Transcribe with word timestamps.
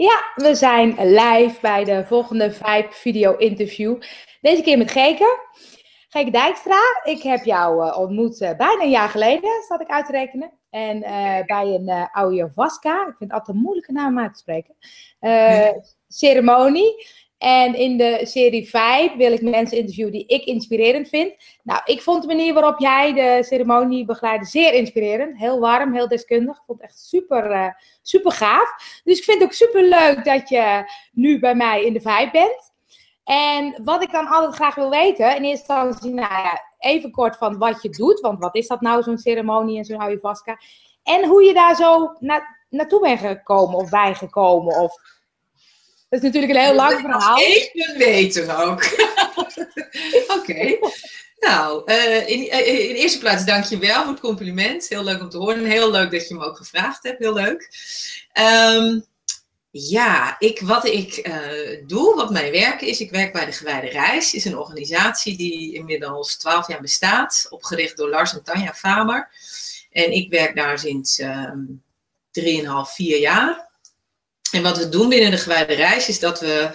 Ja, 0.00 0.32
we 0.34 0.54
zijn 0.54 0.88
live 0.98 1.60
bij 1.60 1.84
de 1.84 2.04
volgende 2.06 2.52
Vibe 2.52 2.88
video 2.90 3.36
interview. 3.36 4.02
Deze 4.40 4.62
keer 4.62 4.78
met 4.78 4.90
Geke. 4.90 5.38
Geke 6.08 6.30
Dijkstra, 6.30 6.80
ik 7.02 7.22
heb 7.22 7.44
jou 7.44 7.86
uh, 7.86 7.98
ontmoet 7.98 8.40
uh, 8.40 8.56
bijna 8.56 8.82
een 8.82 8.90
jaar 8.90 9.08
geleden, 9.08 9.62
zat 9.68 9.80
ik 9.80 9.88
uit 9.88 10.06
te 10.06 10.12
rekenen. 10.12 10.52
En 10.70 10.96
uh, 10.96 11.44
bij 11.46 11.64
een 11.64 11.88
uh, 11.88 12.04
ayahuasca, 12.12 13.00
ik 13.00 13.14
vind 13.18 13.30
het 13.30 13.32
altijd 13.32 13.56
een 13.56 13.62
moeilijke 13.62 13.92
naam 13.92 14.18
uit 14.18 14.32
te 14.32 14.38
spreken, 14.38 14.74
ceremonie. 16.08 17.06
En 17.40 17.74
in 17.74 17.96
de 17.96 18.20
serie 18.22 18.68
5 18.68 19.14
wil 19.14 19.32
ik 19.32 19.42
mensen 19.42 19.78
interviewen 19.78 20.12
die 20.12 20.26
ik 20.26 20.44
inspirerend 20.44 21.08
vind. 21.08 21.34
Nou, 21.62 21.80
ik 21.84 22.02
vond 22.02 22.22
de 22.22 22.28
manier 22.28 22.54
waarop 22.54 22.78
jij 22.78 23.12
de 23.12 23.44
ceremonie 23.44 24.04
begeleidde 24.04 24.46
zeer 24.46 24.74
inspirerend. 24.74 25.38
Heel 25.38 25.60
warm, 25.60 25.94
heel 25.94 26.08
deskundig. 26.08 26.56
Ik 26.56 26.62
vond 26.66 26.80
het 26.80 26.90
echt 26.90 26.98
super, 26.98 27.50
uh, 27.50 27.68
super 28.02 28.32
gaaf. 28.32 29.00
Dus 29.04 29.18
ik 29.18 29.24
vind 29.24 29.38
het 29.38 29.46
ook 29.46 29.54
super 29.54 29.82
leuk 29.82 30.24
dat 30.24 30.48
je 30.48 30.84
nu 31.12 31.38
bij 31.38 31.54
mij 31.54 31.84
in 31.84 31.92
de 31.92 32.00
5 32.00 32.30
bent. 32.30 32.72
En 33.24 33.80
wat 33.84 34.02
ik 34.02 34.12
dan 34.12 34.26
altijd 34.26 34.54
graag 34.54 34.74
wil 34.74 34.90
weten, 34.90 35.36
in 35.36 35.44
eerste 35.44 35.74
instantie, 35.74 36.14
nou 36.14 36.42
ja, 36.42 36.62
even 36.78 37.10
kort 37.10 37.36
van 37.36 37.58
wat 37.58 37.82
je 37.82 37.88
doet. 37.88 38.20
Want 38.20 38.38
wat 38.38 38.54
is 38.54 38.66
dat 38.66 38.80
nou, 38.80 39.02
zo'n 39.02 39.18
ceremonie 39.18 39.78
en 39.78 39.84
zo'n 39.84 40.00
ayahuasca? 40.00 40.58
En 41.02 41.26
hoe 41.26 41.42
je 41.42 41.54
daar 41.54 41.74
zo 41.76 42.12
na 42.18 42.56
naartoe 42.68 43.00
bent 43.00 43.20
gekomen 43.20 43.76
of 43.76 43.90
bijgekomen 43.90 44.80
of... 44.80 45.18
Dat 46.10 46.18
is 46.18 46.24
natuurlijk 46.24 46.52
een 46.52 46.64
heel 46.64 46.74
lang 46.74 47.00
verhaal. 47.00 47.38
Even 47.38 47.98
weten 47.98 48.56
ook. 48.56 48.84
Oké. 50.36 50.38
Okay. 50.38 50.78
Nou, 51.38 51.82
uh, 51.92 52.28
in, 52.28 52.40
uh, 52.40 52.88
in 52.88 52.94
eerste 52.94 53.18
plaats 53.18 53.44
dank 53.44 53.64
je 53.64 53.78
wel 53.78 54.02
voor 54.02 54.12
het 54.12 54.20
compliment. 54.20 54.88
Heel 54.88 55.04
leuk 55.04 55.20
om 55.20 55.28
te 55.28 55.38
horen. 55.38 55.64
Heel 55.64 55.90
leuk 55.90 56.10
dat 56.10 56.28
je 56.28 56.34
me 56.34 56.44
ook 56.44 56.56
gevraagd 56.56 57.02
hebt. 57.02 57.18
Heel 57.18 57.32
leuk. 57.32 57.70
Um, 58.74 59.04
ja, 59.70 60.36
ik, 60.38 60.60
wat 60.60 60.84
ik 60.84 61.26
uh, 61.26 61.86
doe, 61.86 62.14
wat 62.14 62.30
mijn 62.30 62.52
werk 62.52 62.80
is, 62.80 63.00
ik 63.00 63.10
werk 63.10 63.32
bij 63.32 63.44
de 63.44 63.52
Gewijde 63.52 63.88
Reis. 63.88 64.34
is 64.34 64.44
een 64.44 64.58
organisatie 64.58 65.36
die 65.36 65.74
inmiddels 65.74 66.36
12 66.36 66.68
jaar 66.68 66.80
bestaat, 66.80 67.46
opgericht 67.50 67.96
door 67.96 68.08
Lars 68.08 68.32
en 68.32 68.42
Tanja 68.42 68.74
Faber. 68.74 69.28
En 69.90 70.12
ik 70.12 70.30
werk 70.30 70.56
daar 70.56 70.78
sinds 70.78 71.22
3,5, 71.22 71.28
4 72.32 73.18
jaar. 73.18 73.69
En 74.50 74.62
wat 74.62 74.78
we 74.78 74.88
doen 74.88 75.08
binnen 75.08 75.30
de 75.30 75.36
Gewijde 75.36 75.74
Reis 75.74 76.08
is 76.08 76.18
dat 76.18 76.40
we 76.40 76.70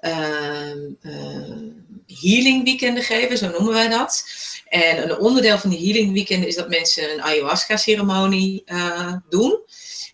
uh, 0.00 0.74
uh, 1.02 1.70
healing 2.06 2.64
weekenden 2.64 3.02
geven, 3.02 3.38
zo 3.38 3.50
noemen 3.50 3.72
wij 3.72 3.88
dat. 3.88 4.24
En 4.68 5.02
een 5.02 5.18
onderdeel 5.18 5.58
van 5.58 5.70
die 5.70 5.84
healing 5.84 6.12
weekenden 6.12 6.48
is 6.48 6.54
dat 6.54 6.68
mensen 6.68 7.12
een 7.12 7.22
ayahuasca 7.22 7.76
ceremonie 7.76 8.62
uh, 8.66 9.12
doen. 9.28 9.60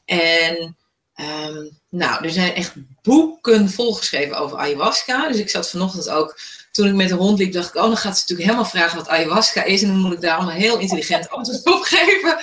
En 0.05 0.77
um, 1.17 1.79
nou, 1.89 2.25
er 2.25 2.31
zijn 2.31 2.55
echt 2.55 2.73
boeken 3.03 3.71
volgeschreven 3.71 4.39
over 4.39 4.59
ayahuasca. 4.59 5.29
Dus 5.29 5.39
ik 5.39 5.51
zat 5.51 5.71
vanochtend 5.71 6.09
ook, 6.09 6.41
toen 6.73 6.87
ik 6.87 6.95
met 6.95 7.09
de 7.09 7.15
hond 7.15 7.39
liep, 7.39 7.53
dacht 7.53 7.69
ik, 7.69 7.75
oh, 7.75 7.83
dan 7.83 7.97
gaat 7.97 8.15
ze 8.15 8.21
natuurlijk 8.21 8.49
helemaal 8.49 8.71
vragen 8.71 8.97
wat 8.97 9.09
ayahuasca 9.09 9.63
is. 9.63 9.83
En 9.83 9.89
dan 9.89 9.99
moet 9.99 10.13
ik 10.13 10.21
daar 10.21 10.37
allemaal 10.37 10.55
heel 10.55 10.79
intelligent 10.79 11.31
antwoord 11.31 11.67
op 11.67 11.83
geven. 11.83 12.39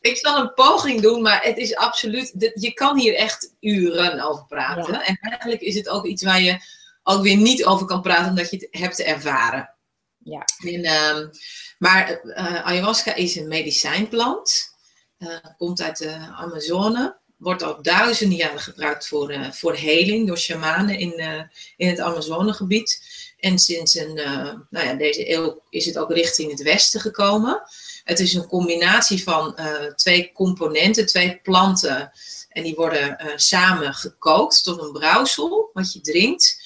Ik 0.00 0.16
zal 0.16 0.38
een 0.38 0.54
poging 0.54 1.00
doen, 1.00 1.22
maar 1.22 1.42
het 1.42 1.56
is 1.56 1.76
absoluut, 1.76 2.52
je 2.54 2.72
kan 2.72 2.98
hier 2.98 3.14
echt 3.14 3.54
uren 3.60 4.20
over 4.20 4.44
praten. 4.44 4.92
Ja. 4.92 5.06
En 5.06 5.18
eigenlijk 5.20 5.60
is 5.60 5.74
het 5.74 5.88
ook 5.88 6.06
iets 6.06 6.22
waar 6.22 6.40
je 6.40 6.58
ook 7.02 7.22
weer 7.22 7.36
niet 7.36 7.64
over 7.64 7.86
kan 7.86 8.02
praten, 8.02 8.28
omdat 8.28 8.50
je 8.50 8.56
het 8.56 8.80
hebt 8.80 9.02
ervaren. 9.02 9.74
Ja. 10.18 10.44
En, 10.58 11.16
um, 11.16 11.30
maar 11.78 12.20
uh, 12.24 12.66
ayahuasca 12.66 13.14
is 13.14 13.36
een 13.36 13.48
medicijnplant. 13.48 14.76
Uh, 15.18 15.36
komt 15.56 15.82
uit 15.82 15.98
de 15.98 16.10
Amazone 16.36 17.16
wordt 17.36 17.62
al 17.62 17.82
duizenden 17.82 18.38
jaren 18.38 18.60
gebruikt 18.60 19.08
voor, 19.08 19.32
uh, 19.32 19.50
voor 19.50 19.74
heling 19.74 20.26
door 20.26 20.38
shamanen 20.38 20.98
in, 20.98 21.48
in 21.76 21.88
het 21.88 22.00
Amazonegebied. 22.00 23.02
En 23.38 23.58
sinds 23.58 23.94
een, 23.94 24.16
uh, 24.16 24.54
nou 24.70 24.86
ja, 24.86 24.94
deze 24.94 25.32
eeuw 25.32 25.62
is 25.70 25.86
het 25.86 25.98
ook 25.98 26.12
richting 26.12 26.50
het 26.50 26.62
westen 26.62 27.00
gekomen. 27.00 27.62
Het 28.04 28.20
is 28.20 28.34
een 28.34 28.46
combinatie 28.46 29.22
van 29.22 29.58
twee 29.96 30.32
componenten, 30.32 31.06
twee 31.06 31.40
planten. 31.42 32.12
En 32.48 32.62
die 32.62 32.74
worden 32.74 33.32
samen 33.36 33.94
gekookt 33.94 34.62
tot 34.62 34.82
een 34.82 34.92
brouwsel, 34.92 35.70
wat 35.72 35.92
je 35.92 36.00
drinkt. 36.00 36.56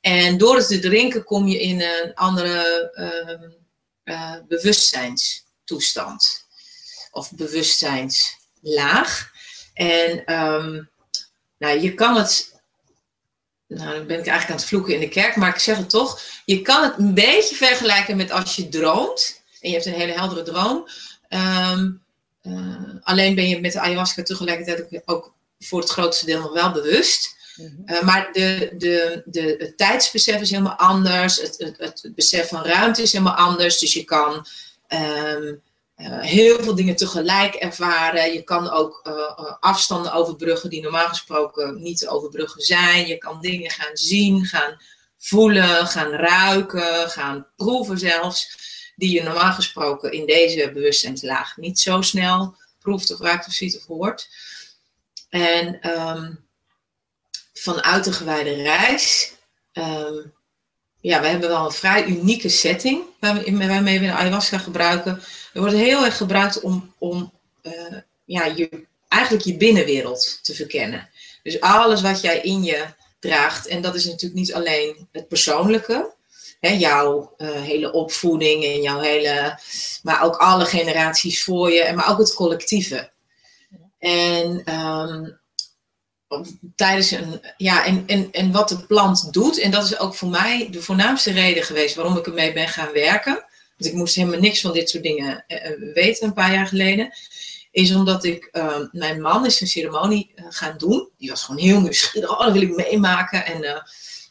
En 0.00 0.38
door 0.38 0.56
het 0.56 0.68
te 0.68 0.78
drinken 0.78 1.24
kom 1.24 1.46
je 1.46 1.60
in 1.60 1.80
een 1.80 2.14
andere 2.14 2.90
ehm, 2.94 3.50
bewustzijnstoestand. 4.48 6.46
Of 7.10 7.32
bewustzijnslaag. 7.32 9.30
En 9.74 10.34
um, 10.34 10.90
nou, 11.58 11.80
je 11.80 11.94
kan 11.94 12.16
het. 12.16 12.54
Nou, 13.68 13.94
dan 13.94 14.06
ben 14.06 14.18
ik 14.18 14.26
eigenlijk 14.26 14.50
aan 14.50 14.56
het 14.56 14.64
vloeken 14.64 14.94
in 14.94 15.00
de 15.00 15.08
kerk, 15.08 15.36
maar 15.36 15.48
ik 15.48 15.58
zeg 15.58 15.76
het 15.76 15.90
toch. 15.90 16.20
Je 16.44 16.62
kan 16.62 16.82
het 16.82 16.98
een 16.98 17.14
beetje 17.14 17.56
vergelijken 17.56 18.16
met 18.16 18.30
als 18.30 18.56
je 18.56 18.68
droomt. 18.68 19.42
En 19.60 19.68
je 19.68 19.74
hebt 19.74 19.86
een 19.86 20.00
hele 20.00 20.12
heldere 20.12 20.42
droom. 20.42 20.88
Um, 21.28 22.02
uh, 22.42 22.78
alleen 23.02 23.34
ben 23.34 23.48
je 23.48 23.60
met 23.60 23.72
de 23.72 23.80
ayahuasca 23.80 24.22
tegelijkertijd 24.22 25.02
ook 25.04 25.34
voor 25.58 25.80
het 25.80 25.90
grootste 25.90 26.26
deel 26.26 26.40
nog 26.40 26.52
wel 26.52 26.72
bewust. 26.72 27.36
Mm-hmm. 27.56 27.82
Uh, 27.86 28.02
maar 28.02 28.28
de, 28.32 28.74
de, 28.78 29.22
de, 29.24 29.54
het 29.58 29.76
tijdsbesef 29.76 30.40
is 30.40 30.50
helemaal 30.50 30.76
anders. 30.76 31.40
Het, 31.40 31.54
het, 31.58 31.78
het, 31.78 32.12
besef 32.14 32.48
van 32.48 32.62
ruimte 32.62 33.02
is 33.02 33.12
helemaal 33.12 33.34
anders. 33.34 33.78
Dus 33.78 33.92
je 33.92 34.04
kan 34.04 34.46
um, 34.88 35.62
uh, 35.96 36.20
heel 36.20 36.62
veel 36.62 36.74
dingen 36.74 36.96
tegelijk 36.96 37.54
ervaren. 37.54 38.32
Je 38.32 38.42
kan 38.42 38.70
ook 38.70 39.00
uh, 39.04 39.56
afstanden 39.60 40.12
overbruggen 40.12 40.70
die 40.70 40.82
normaal 40.82 41.08
gesproken 41.08 41.82
niet 41.82 41.98
te 41.98 42.08
overbruggen 42.08 42.62
zijn. 42.62 43.06
Je 43.06 43.18
kan 43.18 43.40
dingen 43.40 43.70
gaan 43.70 43.96
zien, 43.96 44.44
gaan 44.44 44.80
voelen, 45.18 45.86
gaan 45.86 46.10
ruiken, 46.10 47.10
gaan 47.10 47.46
proeven 47.56 47.98
zelfs. 47.98 48.64
Die 48.96 49.10
je 49.10 49.22
normaal 49.22 49.52
gesproken 49.52 50.12
in 50.12 50.26
deze 50.26 50.70
bewustzijnslaag 50.72 51.56
niet 51.56 51.78
zo 51.78 52.00
snel 52.00 52.56
proeft 52.78 53.12
of 53.12 53.20
ruikt 53.20 53.46
of 53.46 53.52
ziet 53.52 53.76
of 53.76 53.86
hoort. 53.86 54.28
En 55.28 55.90
um, 55.90 56.48
vanuit 57.52 58.04
de 58.04 58.12
gewijde 58.12 58.54
reis 58.54 59.32
um, 59.72 60.34
ja, 61.06 61.20
we 61.20 61.26
hebben 61.26 61.48
wel 61.48 61.64
een 61.64 61.72
vrij 61.72 62.04
unieke 62.04 62.48
setting 62.48 63.02
waarmee 63.20 64.00
we 64.00 64.12
ayahuasca 64.12 64.58
gebruiken. 64.58 65.22
Er 65.56 65.62
wordt 65.62 65.76
heel 65.76 66.04
erg 66.04 66.16
gebruikt 66.16 66.60
om, 66.60 66.94
om 66.98 67.32
uh, 67.62 67.72
ja, 68.24 68.44
je, 68.44 68.86
eigenlijk 69.08 69.44
je 69.44 69.56
binnenwereld 69.56 70.38
te 70.42 70.54
verkennen. 70.54 71.08
Dus 71.42 71.60
alles 71.60 72.00
wat 72.00 72.20
jij 72.20 72.40
in 72.40 72.64
je 72.64 72.84
draagt, 73.20 73.66
en 73.66 73.82
dat 73.82 73.94
is 73.94 74.04
natuurlijk 74.04 74.40
niet 74.40 74.54
alleen 74.54 75.08
het 75.12 75.28
persoonlijke, 75.28 76.14
hè, 76.60 76.70
jouw 76.70 77.34
uh, 77.38 77.50
hele 77.50 77.92
opvoeding 77.92 78.64
en 78.64 78.82
jouw 78.82 79.00
hele, 79.00 79.58
maar 80.02 80.22
ook 80.22 80.36
alle 80.36 80.64
generaties 80.64 81.42
voor 81.42 81.72
je, 81.72 81.92
maar 81.94 82.10
ook 82.10 82.18
het 82.18 82.34
collectieve. 82.34 83.10
En 83.98 84.74
um, 84.74 85.38
tijdens 86.74 87.10
een, 87.10 87.40
ja, 87.56 87.84
en, 87.84 88.04
en, 88.06 88.28
en 88.32 88.52
wat 88.52 88.68
de 88.68 88.86
plant 88.86 89.32
doet, 89.32 89.58
en 89.58 89.70
dat 89.70 89.84
is 89.84 89.98
ook 89.98 90.14
voor 90.14 90.28
mij 90.28 90.68
de 90.70 90.82
voornaamste 90.82 91.32
reden 91.32 91.62
geweest 91.62 91.94
waarom 91.94 92.16
ik 92.16 92.26
ermee 92.26 92.52
ben 92.52 92.68
gaan 92.68 92.92
werken. 92.92 93.44
Want 93.76 93.90
ik 93.90 93.94
moest 93.94 94.14
helemaal 94.14 94.40
niks 94.40 94.60
van 94.60 94.72
dit 94.72 94.90
soort 94.90 95.02
dingen 95.02 95.44
uh, 95.48 95.92
weten 95.94 96.26
een 96.26 96.32
paar 96.32 96.52
jaar 96.52 96.66
geleden. 96.66 97.12
Is 97.70 97.94
omdat 97.94 98.24
ik, 98.24 98.48
uh, 98.52 98.78
mijn 98.92 99.20
man 99.20 99.46
is 99.46 99.60
een 99.60 99.66
ceremonie 99.66 100.32
uh, 100.34 100.44
gaan 100.48 100.74
doen. 100.78 101.08
Die 101.18 101.30
was 101.30 101.42
gewoon 101.42 101.60
heel 101.60 101.80
nieuwsgierig. 101.80 102.30
Oh, 102.30 102.40
dat 102.40 102.52
wil 102.52 102.62
ik 102.62 102.76
meemaken. 102.76 103.46
En 103.46 103.84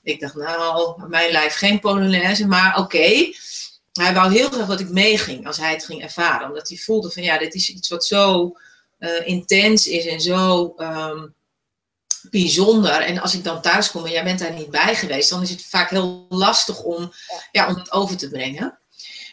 ik 0.04 0.20
dacht, 0.20 0.36
nou, 0.36 1.08
mijn 1.10 1.32
lijf 1.32 1.54
geen 1.54 1.80
Polonaise, 1.80 2.48
maar 2.48 2.78
oké. 2.78 2.98
Okay. 2.98 3.36
Hij 3.94 4.14
wou 4.14 4.34
heel 4.34 4.50
graag 4.50 4.68
dat 4.68 4.80
ik 4.80 4.90
meeging 4.90 5.48
als 5.48 5.58
hij 5.58 5.72
het 5.72 5.86
ging 5.86 6.02
ervaren. 6.02 6.48
Omdat 6.48 6.70
hij 6.70 6.78
voelde 6.78 7.12
van, 7.12 7.24
ja, 7.24 7.38
dit 7.38 7.54
is 7.54 7.70
iets 7.70 7.90
wat 7.90 8.06
zo 8.06 8.56
intens 9.26 9.88
is 9.88 10.06
en 10.06 10.22
zo... 10.22 10.74
Um, 10.78 11.34
bijzonder. 12.30 13.02
En 13.02 13.20
als 13.20 13.34
ik 13.34 13.44
dan 13.44 13.62
thuis 13.62 13.92
kom 13.92 14.06
en 14.06 14.12
jij 14.12 14.24
bent 14.24 14.40
daar 14.40 14.54
niet 14.54 14.70
bij 14.70 14.96
geweest, 14.96 15.30
dan 15.30 15.42
is 15.42 15.50
het 15.50 15.66
vaak 15.66 15.90
heel 15.90 16.26
lastig 16.30 16.82
om, 16.82 17.14
ja. 17.52 17.68
om 17.68 17.76
het 17.76 17.92
over 17.92 18.18
te 18.18 18.30
brengen. 18.30 18.80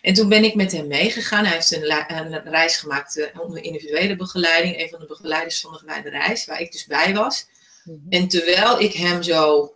En 0.02 0.14
toen 0.14 0.28
ben 0.28 0.44
ik 0.44 0.54
met 0.54 0.72
hem 0.72 0.87
meegegaan. 0.87 1.44
Hij 1.44 1.54
heeft 1.54 1.72
een, 1.72 1.90
een 2.10 2.50
reis 2.50 2.76
gemaakt 2.76 3.16
uh, 3.16 3.26
onder 3.38 3.62
individuele 3.62 4.16
begeleiding. 4.16 4.81
Een 4.81 4.88
van 4.88 5.00
de 5.00 5.06
begeleiders 5.06 5.60
van 5.60 5.72
de 5.72 5.78
geleide 5.78 6.10
reis, 6.10 6.44
waar 6.44 6.60
ik 6.60 6.72
dus 6.72 6.87
bij 6.87 7.14
was. 7.14 7.46
Mhm. 7.84 7.96
En 8.08 8.28
terwijl 8.28 8.81
ik 8.81 8.93
hem 8.93 9.22
zo 9.22 9.75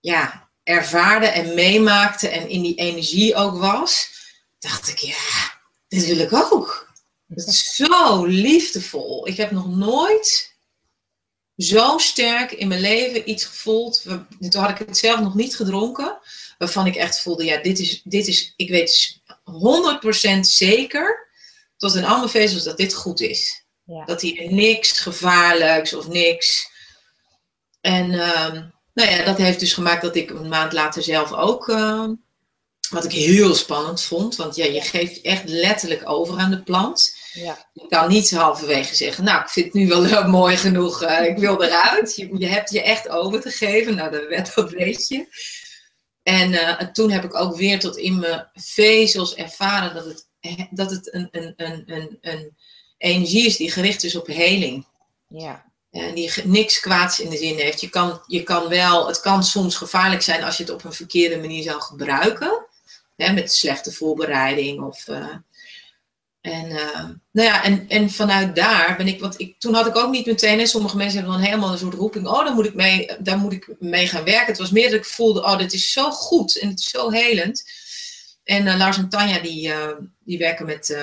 ja, 0.00 0.48
ervaarde 0.62 1.26
en 1.26 1.54
meemaakte 1.54 2.28
en 2.28 2.48
in 2.48 2.62
die 2.62 2.74
energie 2.74 3.34
ook 3.34 3.58
was, 3.58 4.10
dacht 4.58 4.88
ik, 4.88 4.98
ja, 4.98 5.60
dit 5.88 6.06
wil 6.06 6.18
ik 6.18 6.32
ook. 6.32 6.90
Het 7.28 7.46
is 7.46 7.74
zo 7.74 8.24
liefdevol. 8.24 9.26
Ik 9.28 9.36
heb 9.36 9.50
nog 9.50 9.76
nooit 9.76 10.54
zo 11.56 11.98
sterk 11.98 12.52
in 12.52 12.68
mijn 12.68 12.80
leven 12.80 13.30
iets 13.30 13.44
gevoeld. 13.44 14.02
Toen 14.50 14.62
had 14.62 14.70
ik 14.70 14.86
het 14.86 14.98
zelf 14.98 15.20
nog 15.20 15.34
niet 15.34 15.56
gedronken. 15.56 16.18
Waarvan 16.58 16.86
ik 16.86 16.96
echt 16.96 17.20
voelde, 17.20 17.44
ja, 17.44 17.62
dit 17.62 17.78
is, 17.78 18.02
dit 18.04 18.26
is 18.26 18.52
ik 18.56 18.68
weet 18.68 19.20
100% 19.44 20.40
zeker 20.40 21.30
tot 21.76 21.94
een 21.94 22.04
andere 22.04 22.28
vezels 22.28 22.64
dat 22.64 22.76
dit 22.76 22.94
goed 22.94 23.20
is. 23.20 23.64
Ja. 23.84 24.04
Dat 24.04 24.20
hier 24.20 24.52
niks 24.52 25.00
gevaarlijks 25.00 25.94
of 25.94 26.08
niks 26.08 26.70
En 27.80 28.10
ehm, 28.10 28.62
nou 28.94 29.10
ja, 29.10 29.24
dat 29.24 29.36
heeft 29.36 29.60
dus 29.60 29.72
gemaakt 29.72 30.02
dat 30.02 30.16
ik 30.16 30.30
een 30.30 30.48
maand 30.48 30.72
later 30.72 31.02
zelf 31.02 31.32
ook, 31.32 31.68
ehm, 31.68 32.14
wat 32.90 33.04
ik 33.04 33.12
heel 33.12 33.54
spannend 33.54 34.02
vond, 34.02 34.36
want 34.36 34.56
ja, 34.56 34.64
je 34.64 34.80
geeft 34.80 35.20
echt 35.20 35.48
letterlijk 35.48 36.08
over 36.08 36.38
aan 36.38 36.50
de 36.50 36.62
plant. 36.62 37.16
Ja. 37.32 37.68
Je 37.72 37.86
kan 37.88 38.08
niet 38.08 38.30
halverwege 38.30 38.94
zeggen, 38.94 39.24
nou, 39.24 39.42
ik 39.42 39.48
vind 39.48 39.66
het 39.66 39.74
nu 39.74 39.88
wel 39.88 40.04
heel 40.04 40.28
mooi 40.28 40.56
genoeg, 40.56 41.02
uh, 41.02 41.24
ik 41.26 41.38
wil 41.38 41.62
eruit. 41.62 42.16
Je, 42.16 42.38
je, 42.38 42.46
hebt 42.46 42.70
je 42.70 42.82
echt 42.82 43.08
over 43.08 43.40
te 43.40 43.50
geven, 43.50 43.94
nou, 43.94 44.10
dat, 44.10 44.26
werd, 44.28 44.54
dat 44.54 44.70
weet 44.70 45.08
je. 45.08 45.26
En 46.22 46.52
uh, 46.52 46.78
toen 46.78 47.10
heb 47.10 47.24
ik 47.24 47.34
ook 47.34 47.56
weer 47.56 47.80
tot 47.80 47.96
in 47.96 48.18
mijn 48.18 48.48
vezels 48.54 49.34
ervaren 49.34 49.94
dat 49.94 50.04
het, 50.04 50.26
dat 50.70 50.90
het 50.90 51.14
een, 51.14 51.28
een, 51.30 51.54
een, 51.56 51.82
een, 51.86 52.18
een 52.20 52.56
energie 52.98 53.46
is 53.46 53.56
die 53.56 53.70
gericht 53.70 54.04
is 54.04 54.16
op 54.16 54.26
heling. 54.26 54.86
Ja. 55.28 55.70
En 55.90 56.14
die 56.14 56.30
niks 56.44 56.80
kwaads 56.80 57.20
in 57.20 57.30
de 57.30 57.36
zin 57.36 57.56
heeft. 57.56 57.80
Je 57.80 57.88
kan, 57.88 58.22
je 58.26 58.42
kan 58.42 58.68
wel, 58.68 59.06
het 59.06 59.20
kan 59.20 59.44
soms 59.44 59.76
gevaarlijk 59.76 60.22
zijn 60.22 60.42
als 60.42 60.56
je 60.56 60.62
het 60.62 60.72
op 60.72 60.84
een 60.84 60.92
verkeerde 60.92 61.38
manier 61.38 61.62
zou 61.62 61.80
gebruiken. 61.80 62.66
Hè, 63.16 63.32
met 63.32 63.52
slechte 63.52 63.92
voorbereiding 63.92 64.80
of... 64.80 65.08
Uh, 65.08 65.34
en, 66.42 66.70
uh, 66.70 67.04
nou 67.30 67.48
ja, 67.48 67.64
en, 67.64 67.88
en 67.88 68.10
vanuit 68.10 68.56
daar 68.56 68.96
ben 68.96 69.08
ik, 69.08 69.20
want 69.20 69.40
ik, 69.40 69.54
toen 69.58 69.74
had 69.74 69.86
ik 69.86 69.96
ook 69.96 70.10
niet 70.10 70.26
meteen, 70.26 70.58
hè, 70.58 70.66
sommige 70.66 70.96
mensen 70.96 71.18
hebben 71.18 71.36
dan 71.36 71.46
helemaal 71.46 71.72
een 71.72 71.78
soort 71.78 71.94
roeping, 71.94 72.26
oh, 72.26 72.44
daar 72.44 72.54
moet 72.54 72.66
ik 72.66 72.74
mee, 72.74 73.10
daar 73.18 73.38
moet 73.38 73.52
ik 73.52 73.68
mee 73.78 74.06
gaan 74.06 74.24
werken. 74.24 74.46
Het 74.46 74.58
was 74.58 74.70
meer 74.70 74.90
dat 74.90 74.98
ik 74.98 75.04
voelde, 75.04 75.40
oh, 75.40 75.58
dit 75.58 75.72
is 75.72 75.92
zo 75.92 76.10
goed 76.10 76.58
en 76.58 76.68
het 76.68 76.78
is 76.78 76.90
zo 76.90 77.10
helend. 77.10 77.64
En 78.44 78.66
uh, 78.66 78.76
Lars 78.76 78.96
en 78.96 79.08
Tanja, 79.08 79.38
die, 79.38 79.72
die 80.24 80.38
werken 80.38 80.66
met 80.66 80.96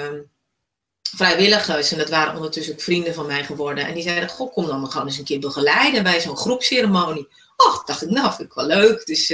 vrijwilligers. 1.16 1.92
En 1.92 1.98
dat 1.98 2.10
waren 2.10 2.36
ondertussen 2.36 2.74
ook 2.74 2.82
vrienden 2.82 3.14
van 3.14 3.26
mij 3.26 3.44
geworden. 3.44 3.86
En 3.86 3.94
die 3.94 4.04
zeiden, 4.04 4.30
goh, 4.30 4.54
kom 4.54 4.66
dan 4.66 4.80
maar 4.82 4.92
gewoon 4.92 5.08
eens 5.08 5.18
een 5.18 5.24
keer 5.24 5.40
begeleiden 5.40 6.04
bij 6.04 6.22
zo'n 6.22 6.38
groepsceremonie. 6.38 7.28
Och, 7.56 7.84
dacht 7.86 8.02
ik, 8.02 8.10
nou, 8.10 8.34
vind 8.34 8.48
ik 8.48 8.54
wel 8.54 8.66
leuk. 8.66 9.06
Dus 9.06 9.34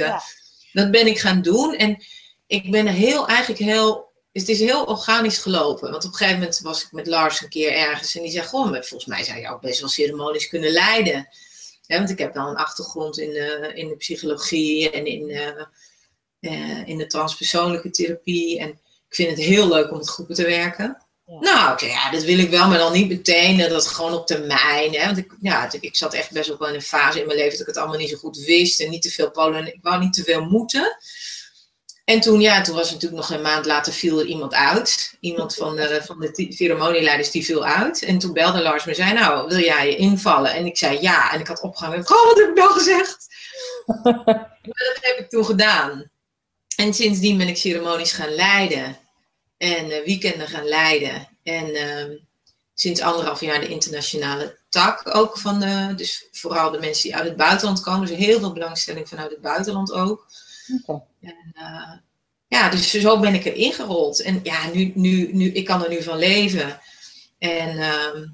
dat 0.71 0.91
ben 0.91 1.07
ik 1.07 1.19
gaan 1.19 1.41
doen. 1.41 1.75
En 1.75 2.03
ik 2.47 2.71
ben 2.71 2.87
heel, 2.87 3.27
eigenlijk 3.27 3.59
heel, 3.59 4.04
het 4.39 4.49
is 4.49 4.59
heel 4.59 4.83
organisch 4.83 5.37
gelopen. 5.37 5.91
Want 5.91 6.05
op 6.05 6.11
een 6.11 6.17
gegeven 6.17 6.39
moment 6.39 6.59
was 6.59 6.83
ik 6.83 6.91
met 6.91 7.07
Lars 7.07 7.41
een 7.41 7.49
keer 7.49 7.73
ergens. 7.73 8.15
En 8.15 8.21
die 8.21 8.31
zei, 8.31 8.45
goh, 8.45 8.67
volgens 8.67 9.05
mij 9.05 9.23
zou 9.23 9.39
je 9.39 9.49
ook 9.49 9.61
best 9.61 9.79
wel 9.79 9.89
ceremonies 9.89 10.47
kunnen 10.47 10.71
leiden. 10.71 11.27
want 11.87 12.09
ik 12.09 12.17
heb 12.17 12.33
dan 12.33 12.47
een 12.47 12.55
achtergrond 12.55 13.17
in 13.17 13.29
de, 13.29 13.71
in 13.73 13.87
de 13.87 13.95
psychologie 13.95 14.89
en 14.89 15.05
in, 15.05 15.29
uh, 16.39 16.87
in 16.87 16.97
de 16.97 17.07
transpersoonlijke 17.07 17.89
therapie. 17.89 18.59
En 18.59 18.69
ik 19.09 19.15
vind 19.15 19.29
het 19.29 19.39
heel 19.39 19.67
leuk 19.67 19.91
om 19.91 19.97
met 19.97 20.09
groepen 20.09 20.35
te 20.35 20.45
werken. 20.45 20.97
Nou, 21.25 21.87
ja, 21.87 22.11
dat 22.11 22.23
wil 22.23 22.39
ik 22.39 22.49
wel, 22.49 22.67
maar 22.67 22.77
dan 22.77 22.93
niet 22.93 23.09
meteen. 23.09 23.69
Dat 23.69 23.87
gewoon 23.87 24.13
op 24.13 24.27
termijn. 24.27 24.93
Hè? 24.93 25.05
Want 25.05 25.17
ik, 25.17 25.35
ja, 25.41 25.71
ik 25.79 25.95
zat 25.95 26.13
echt 26.13 26.31
best 26.31 26.57
wel 26.57 26.67
in 26.67 26.75
een 26.75 26.81
fase 26.81 27.19
in 27.19 27.25
mijn 27.25 27.37
leven 27.37 27.51
dat 27.51 27.61
ik 27.61 27.67
het 27.67 27.77
allemaal 27.77 27.97
niet 27.97 28.09
zo 28.09 28.17
goed 28.17 28.37
wist. 28.37 28.79
En 28.79 28.89
niet 28.89 29.01
te 29.01 29.11
veel 29.11 29.31
polen. 29.31 29.73
Ik 29.73 29.79
wou 29.81 29.99
niet 29.99 30.13
te 30.13 30.23
veel 30.23 30.45
moeten. 30.45 30.97
En 32.05 32.19
toen, 32.19 32.41
ja, 32.41 32.61
toen 32.61 32.75
was 32.75 32.91
natuurlijk 32.91 33.21
nog 33.21 33.29
een 33.29 33.41
maand 33.41 33.65
later 33.65 33.93
viel 33.93 34.19
er 34.19 34.25
iemand 34.25 34.53
uit. 34.53 35.17
Iemand 35.19 35.55
van 35.55 35.75
de, 35.75 36.01
van 36.05 36.19
de 36.19 36.47
ceremonieleiders 36.49 37.31
die 37.31 37.45
viel 37.45 37.65
uit. 37.65 38.03
En 38.03 38.17
toen 38.17 38.33
belde 38.33 38.61
Lars 38.61 38.85
me 38.85 38.93
zei, 38.93 39.13
nou, 39.13 39.47
wil 39.47 39.59
jij 39.59 39.89
je 39.89 39.95
invallen? 39.95 40.53
En 40.53 40.65
ik 40.65 40.77
zei 40.77 41.01
ja. 41.01 41.33
En 41.33 41.39
ik 41.39 41.47
had 41.47 41.61
opgehangen. 41.61 41.99
Oh, 41.99 42.25
wat 42.25 42.37
heb 42.37 42.49
ik 42.49 42.55
nou 42.55 42.71
gezegd? 42.71 43.27
dat 44.61 44.97
heb 45.01 45.17
ik 45.17 45.29
toen 45.29 45.45
gedaan. 45.45 46.09
En 46.75 46.93
sindsdien 46.93 47.37
ben 47.37 47.47
ik 47.47 47.57
ceremonies 47.57 48.11
gaan 48.11 48.35
leiden 48.35 48.97
en 49.57 49.85
uh, 49.85 50.05
weekenden 50.05 50.47
gaan 50.47 50.67
leiden. 50.67 51.27
En 51.43 51.69
uh, 51.69 52.19
sinds 52.73 53.01
anderhalf 53.01 53.41
jaar 53.41 53.59
de 53.59 53.67
internationale 53.67 54.57
tak 54.69 55.15
ook 55.15 55.37
van 55.37 55.59
de, 55.59 55.93
dus 55.95 56.27
vooral 56.31 56.71
de 56.71 56.79
mensen 56.79 57.03
die 57.03 57.15
uit 57.15 57.27
het 57.27 57.37
buitenland 57.37 57.81
komen. 57.81 58.07
Dus 58.07 58.17
heel 58.17 58.39
veel 58.39 58.53
belangstelling 58.53 59.09
vanuit 59.09 59.31
het 59.31 59.41
buitenland 59.41 59.91
ook. 59.91 60.27
Okay. 60.85 61.01
En, 61.21 61.53
uh, 61.55 61.91
ja, 62.47 62.69
dus 62.69 62.91
zo 62.91 63.19
ben 63.19 63.33
ik 63.33 63.45
erin 63.45 63.73
gerold. 63.73 64.21
En 64.21 64.39
ja, 64.43 64.69
nu, 64.73 64.91
nu, 64.95 65.33
nu, 65.33 65.51
ik 65.51 65.65
kan 65.65 65.83
er 65.83 65.89
nu 65.89 66.03
van 66.03 66.17
leven. 66.17 66.79
En 67.37 67.77
uh, 67.77 68.27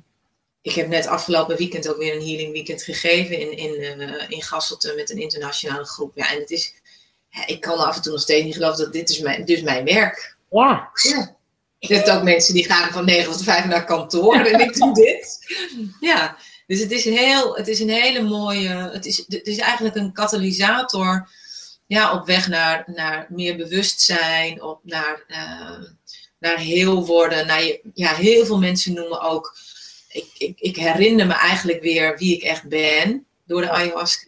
ik 0.61 0.73
heb 0.73 0.87
net 0.87 1.07
afgelopen 1.07 1.57
weekend 1.57 1.89
ook 1.89 1.97
weer 1.97 2.15
een 2.15 2.27
healing 2.27 2.51
weekend 2.51 2.83
gegeven 2.83 3.39
in, 3.39 3.57
in, 3.57 4.01
uh, 4.01 4.23
in 4.27 4.41
Gasselte 4.41 4.93
met 4.95 5.09
een 5.09 5.21
internationale 5.21 5.85
groep. 5.85 6.11
Ja, 6.15 6.31
en 6.31 6.39
het 6.39 6.49
is, 6.49 6.73
ja, 7.29 7.47
ik 7.47 7.61
kan 7.61 7.77
af 7.77 7.95
en 7.95 8.01
toe 8.01 8.11
nog 8.11 8.21
steeds 8.21 8.45
niet 8.45 8.55
geloven 8.55 8.83
dat 8.83 8.93
dit 8.93 9.09
is 9.09 9.19
mijn, 9.19 9.45
dus 9.45 9.61
mijn 9.61 9.85
werk. 9.85 10.37
Ja. 10.49 10.89
ja. 10.93 11.35
Je 11.79 11.95
hebt 11.95 12.09
ook 12.09 12.23
mensen 12.23 12.53
die 12.53 12.65
gaan 12.65 12.91
van 12.91 13.05
9 13.05 13.31
tot 13.31 13.43
5 13.43 13.65
naar 13.65 13.85
kantoor 13.85 14.35
en 14.35 14.59
ik 14.59 14.73
doe 14.73 14.93
dit. 14.93 15.39
Ja, 15.99 16.37
dus 16.67 16.79
het 16.79 16.91
is, 16.91 17.03
heel, 17.03 17.55
het 17.55 17.67
is 17.67 17.79
een 17.79 17.89
hele 17.89 18.21
mooie, 18.21 18.69
het 18.69 19.05
is, 19.05 19.17
het 19.27 19.47
is 19.47 19.57
eigenlijk 19.57 19.95
een 19.95 20.13
katalysator 20.13 21.29
ja, 21.91 22.13
op 22.13 22.25
weg 22.25 22.47
naar, 22.47 22.83
naar 22.85 23.27
meer 23.29 23.57
bewustzijn, 23.57 24.61
op 24.61 24.79
naar, 24.83 25.23
uh, 25.27 25.87
naar 26.39 26.57
heel 26.57 27.05
worden. 27.05 27.47
Naar 27.47 27.63
je, 27.63 27.81
ja, 27.93 28.13
heel 28.13 28.45
veel 28.45 28.59
mensen 28.59 28.93
noemen 28.93 29.21
ook, 29.21 29.57
ik, 30.09 30.29
ik, 30.37 30.59
ik 30.59 30.75
herinner 30.75 31.27
me 31.27 31.33
eigenlijk 31.33 31.81
weer 31.81 32.17
wie 32.17 32.35
ik 32.35 32.43
echt 32.43 32.67
ben 32.67 33.25
door 33.45 33.61
de 33.61 33.69
ayahuasca. 33.69 34.27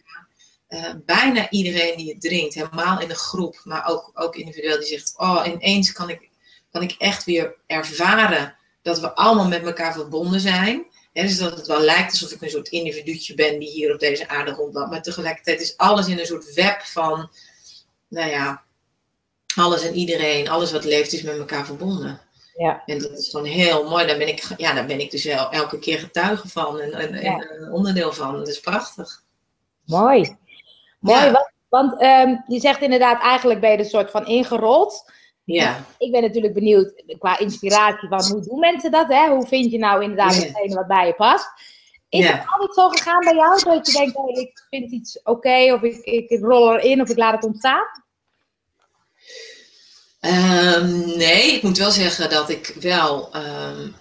Uh, 0.68 0.90
bijna 1.04 1.50
iedereen 1.50 1.96
die 1.96 2.12
het 2.12 2.20
drinkt, 2.20 2.54
helemaal 2.54 3.00
in 3.00 3.08
de 3.08 3.14
groep, 3.14 3.60
maar 3.64 3.86
ook, 3.86 4.10
ook 4.14 4.36
individueel, 4.36 4.78
die 4.78 4.88
zegt: 4.88 5.14
Oh, 5.16 5.46
ineens 5.46 5.92
kan 5.92 6.10
ik, 6.10 6.30
kan 6.70 6.82
ik 6.82 6.94
echt 6.98 7.24
weer 7.24 7.54
ervaren 7.66 8.56
dat 8.82 9.00
we 9.00 9.14
allemaal 9.14 9.48
met 9.48 9.64
elkaar 9.64 9.92
verbonden 9.92 10.40
zijn. 10.40 10.86
dus 11.12 11.38
dat 11.38 11.56
het 11.56 11.66
wel 11.66 11.80
lijkt 11.80 12.10
alsof 12.10 12.30
ik 12.30 12.42
een 12.42 12.50
soort 12.50 12.68
individuutje 12.68 13.34
ben 13.34 13.58
die 13.58 13.70
hier 13.70 13.92
op 13.92 14.00
deze 14.00 14.28
aarde 14.28 14.50
rondloopt. 14.50 14.90
Maar 14.90 15.02
tegelijkertijd 15.02 15.60
is 15.60 15.76
alles 15.76 16.06
in 16.06 16.18
een 16.18 16.26
soort 16.26 16.54
web 16.54 16.80
van, 16.82 17.30
nou 18.08 18.30
ja, 18.30 18.62
alles 19.56 19.86
en 19.86 19.94
iedereen, 19.94 20.48
alles 20.48 20.72
wat 20.72 20.84
leeft 20.84 21.12
is 21.12 21.22
met 21.22 21.38
elkaar 21.38 21.66
verbonden. 21.66 22.20
Ja. 22.54 22.82
En 22.86 22.98
dat 22.98 23.10
is 23.10 23.28
gewoon 23.28 23.46
heel 23.46 23.88
mooi. 23.88 24.06
Daar 24.06 24.18
ben 24.18 24.28
ik, 24.28 24.44
ja, 24.56 24.74
daar 24.74 24.86
ben 24.86 25.00
ik 25.00 25.10
dus 25.10 25.24
wel 25.24 25.50
elke 25.50 25.78
keer 25.78 25.98
getuige 25.98 26.48
van 26.48 26.80
en, 26.80 27.14
en, 27.14 27.72
onderdeel 27.72 28.12
van. 28.12 28.36
Dat 28.36 28.48
is 28.48 28.60
prachtig. 28.60 29.22
Mooi. 29.84 30.36
Mooi, 31.00 31.30
want, 31.30 31.52
want 31.68 32.02
um, 32.02 32.44
je 32.46 32.60
zegt 32.60 32.82
inderdaad, 32.82 33.22
eigenlijk 33.22 33.60
ben 33.60 33.70
je 33.70 33.76
er 33.76 33.84
soort 33.84 34.10
van 34.10 34.26
ingerold. 34.26 35.12
Ja. 35.44 35.84
Ik 35.98 36.12
ben 36.12 36.22
natuurlijk 36.22 36.54
benieuwd 36.54 37.02
qua 37.18 37.38
inspiratie 37.38 38.08
van 38.08 38.24
hoe 38.24 38.40
doen 38.40 38.58
mensen 38.58 38.90
dat? 38.90 39.08
Hè? 39.08 39.28
Hoe 39.28 39.46
vind 39.46 39.70
je 39.70 39.78
nou 39.78 40.02
inderdaad 40.02 40.34
hetgene 40.34 40.74
wat 40.74 40.86
bij 40.86 41.06
je 41.06 41.14
past? 41.14 41.48
Is 42.08 42.28
het 42.28 42.44
altijd 42.46 42.74
zo 42.74 42.88
gegaan 42.88 43.20
bij 43.20 43.34
jou 43.34 43.62
dat 43.62 43.86
je 43.86 43.98
denkt, 43.98 44.38
ik 44.38 44.66
vind 44.70 44.90
iets 44.90 45.22
oké 45.22 45.72
of 45.72 45.82
ik, 45.82 46.04
ik, 46.04 46.40
rol 46.40 46.74
erin 46.74 47.00
of 47.00 47.08
ik 47.08 47.16
laat 47.16 47.34
het 47.34 47.44
ontstaan? 47.44 47.84
Um, 50.24 51.16
nee, 51.16 51.52
ik 51.52 51.62
moet 51.62 51.78
wel 51.78 51.90
zeggen 51.90 52.30
dat 52.30 52.50
ik 52.50 52.74
wel 52.80 53.36
um, 53.36 53.94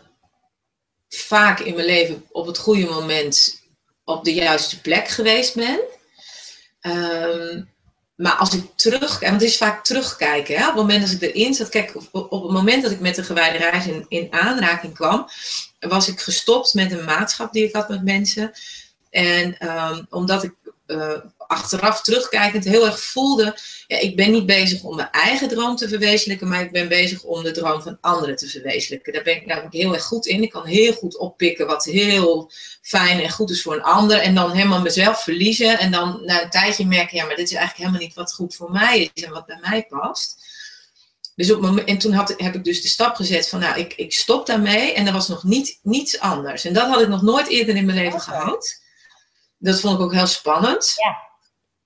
vaak 1.10 1.60
in 1.60 1.75
mijn 1.75 1.86
leven 1.86 2.25
op 2.32 2.46
het 2.46 2.58
goede 2.58 2.86
moment 2.86 3.62
op 4.03 4.24
de 4.24 4.34
juiste 4.34 4.82
plek 4.82 5.08
geweest 5.08 5.56
ben. 5.56 5.80
Um, 6.82 7.72
maar 8.15 8.36
als 8.36 8.53
ik 8.53 8.63
terug, 8.75 9.20
want 9.20 9.34
het 9.34 9.42
is 9.42 9.58
vaak 9.58 9.84
terugkijken, 9.84 10.56
hè? 10.56 10.62
op 10.62 10.68
het 10.68 10.75
moment 10.75 11.01
dat 11.01 11.22
ik 11.22 11.22
erin 11.22 11.53
zat, 11.53 11.70
kijk, 11.70 11.96
op, 11.96 12.32
op 12.32 12.44
het 12.44 12.51
moment 12.51 12.84
dat 12.84 12.92
ik 12.92 13.00
met 13.00 13.15
de 13.15 13.24
gewijde 13.24 13.58
reis 13.58 13.88
in, 13.88 14.06
in 14.08 14.27
aanraking 14.34 14.94
kwam, 14.94 15.27
was 15.80 16.08
ik 16.08 16.20
gestopt 16.20 16.74
met 16.74 16.92
een 16.92 17.03
maatschap 17.03 17.53
die 17.53 17.63
ik 17.63 17.75
had 17.75 17.89
met 17.89 18.03
mensen. 18.03 18.51
En 19.10 19.58
omdat 20.10 20.44
ik 20.44 20.53
uh, 20.88 21.18
achteraf 21.53 22.01
terugkijkend 22.01 22.63
heel 22.63 22.86
erg 22.86 23.00
voelde, 23.00 23.57
ja, 23.88 24.00
ik 24.00 24.15
ben 24.15 24.31
niet 24.31 24.45
bezig 24.45 24.83
om 24.83 24.95
mijn 24.95 25.12
eigen 25.12 25.48
droom 25.48 25.75
te 25.75 25.88
verwezenlijken, 25.88 26.48
maar 26.48 26.62
ik 26.62 26.72
ben 26.72 26.88
bezig 26.88 27.24
om 27.24 27.43
de 27.43 27.51
droom 27.51 27.81
van 27.81 27.98
anderen 28.01 28.36
te 28.36 28.48
verwezenlijken. 28.48 29.13
Daar 29.13 29.24
ben 29.24 29.36
ik 29.36 29.45
namelijk 29.45 29.74
heel 29.74 29.93
erg 29.93 30.03
goed 30.03 30.25
in. 30.25 30.43
Ik 30.43 30.50
kan 30.50 30.65
heel 30.65 30.93
goed 30.93 31.17
oppikken 31.17 31.67
wat 31.67 31.86
heel 31.86 32.51
fijn 32.81 33.19
en 33.19 33.31
goed 33.31 33.50
is 33.50 33.62
voor 33.62 33.74
een 33.74 33.83
ander 33.83 34.19
en 34.19 34.36
dan 34.36 34.51
helemaal 34.51 34.81
mezelf 34.81 35.24
verliezen 35.24 35.79
en 35.79 35.91
dan 35.91 36.22
na 36.25 36.43
een 36.43 36.50
tijdje 36.50 36.86
merken, 36.86 37.17
ja, 37.17 37.25
maar 37.25 37.36
dit 37.36 37.51
is 37.51 37.57
eigenlijk 37.57 37.77
helemaal 37.77 38.07
niet 38.07 38.15
wat 38.15 38.33
goed 38.33 38.55
voor 38.55 38.72
mij 38.72 39.12
is 39.13 39.24
en 39.24 39.31
wat 39.31 39.45
bij 39.45 39.60
mij 39.62 39.86
past. 39.89 40.41
Dus 41.36 41.51
op 41.51 41.62
moment, 41.62 41.88
en 41.88 41.98
toen 41.98 42.13
had, 42.13 42.33
heb 42.38 42.55
ik 42.55 42.63
dus 42.63 42.81
de 42.81 42.88
stap 42.88 43.15
gezet 43.15 43.50
van, 43.50 43.60
nou, 43.60 43.79
ik, 43.79 43.93
ik 43.93 44.13
stop 44.13 44.45
daarmee 44.45 44.93
en 44.93 45.07
er 45.07 45.13
was 45.13 45.27
nog 45.27 45.43
niet, 45.43 45.79
niets 45.81 46.19
anders. 46.19 46.65
En 46.65 46.74
dat 46.74 46.88
had 46.88 47.01
ik 47.01 47.07
nog 47.07 47.22
nooit 47.22 47.48
eerder 47.48 47.75
in 47.75 47.86
mijn 47.86 47.98
leven 47.98 48.22
gehad. 48.22 48.81
Dat 49.57 49.79
vond 49.79 49.95
ik 49.95 50.05
ook 50.05 50.13
heel 50.13 50.27
spannend. 50.27 50.93
Ja. 50.95 51.31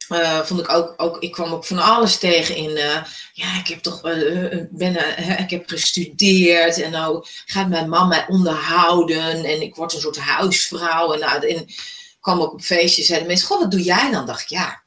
Uh, 0.09 0.41
vond 0.41 0.59
ik 0.59 0.69
ook, 0.69 0.93
ook, 0.97 1.17
ik 1.19 1.31
kwam 1.31 1.53
ook 1.53 1.65
van 1.65 1.79
alles 1.79 2.17
tegen 2.17 2.55
in, 2.55 2.69
uh, 2.69 3.03
ja, 3.33 3.59
ik 3.59 3.67
heb 3.67 3.79
toch, 3.79 4.05
uh, 4.07 4.63
ben, 4.69 4.95
ik 5.39 5.49
heb 5.49 5.69
gestudeerd 5.69 6.81
en 6.81 6.91
nou 6.91 7.25
gaat 7.45 7.69
mijn 7.69 7.89
man 7.89 8.07
mij 8.07 8.25
onderhouden 8.27 9.45
en 9.45 9.61
ik 9.61 9.75
word 9.75 9.93
een 9.93 9.99
soort 9.99 10.17
huisvrouw. 10.17 11.13
En, 11.13 11.19
nou, 11.19 11.47
en 11.47 11.65
kwam 12.19 12.41
ook 12.41 12.53
op 12.53 12.61
feestjes, 12.61 13.05
zeiden 13.05 13.27
mensen, 13.27 13.47
goh, 13.47 13.59
wat 13.59 13.71
doe 13.71 13.83
jij 13.83 14.11
dan? 14.11 14.25
dacht 14.25 14.41
ik, 14.41 14.47
ja, 14.47 14.83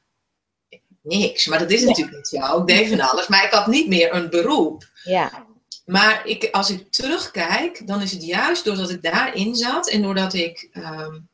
niks. 1.01 1.45
Maar 1.45 1.59
dat 1.59 1.71
is 1.71 1.83
natuurlijk 1.83 2.17
niet 2.17 2.27
zo. 2.27 2.59
Ik 2.59 2.67
deed 2.67 2.89
van 2.89 3.01
alles, 3.01 3.27
maar 3.27 3.45
ik 3.45 3.51
had 3.51 3.67
niet 3.67 3.87
meer 3.87 4.13
een 4.13 4.29
beroep. 4.29 4.89
Ja. 5.03 5.45
Maar 5.85 6.21
ik, 6.25 6.47
als 6.51 6.69
ik 6.69 6.91
terugkijk, 6.91 7.87
dan 7.87 8.01
is 8.01 8.11
het 8.11 8.25
juist 8.25 8.63
doordat 8.63 8.89
ik 8.89 9.01
daarin 9.01 9.55
zat 9.55 9.89
en 9.89 10.01
doordat 10.01 10.33
ik... 10.33 10.69
Um, 10.73 11.29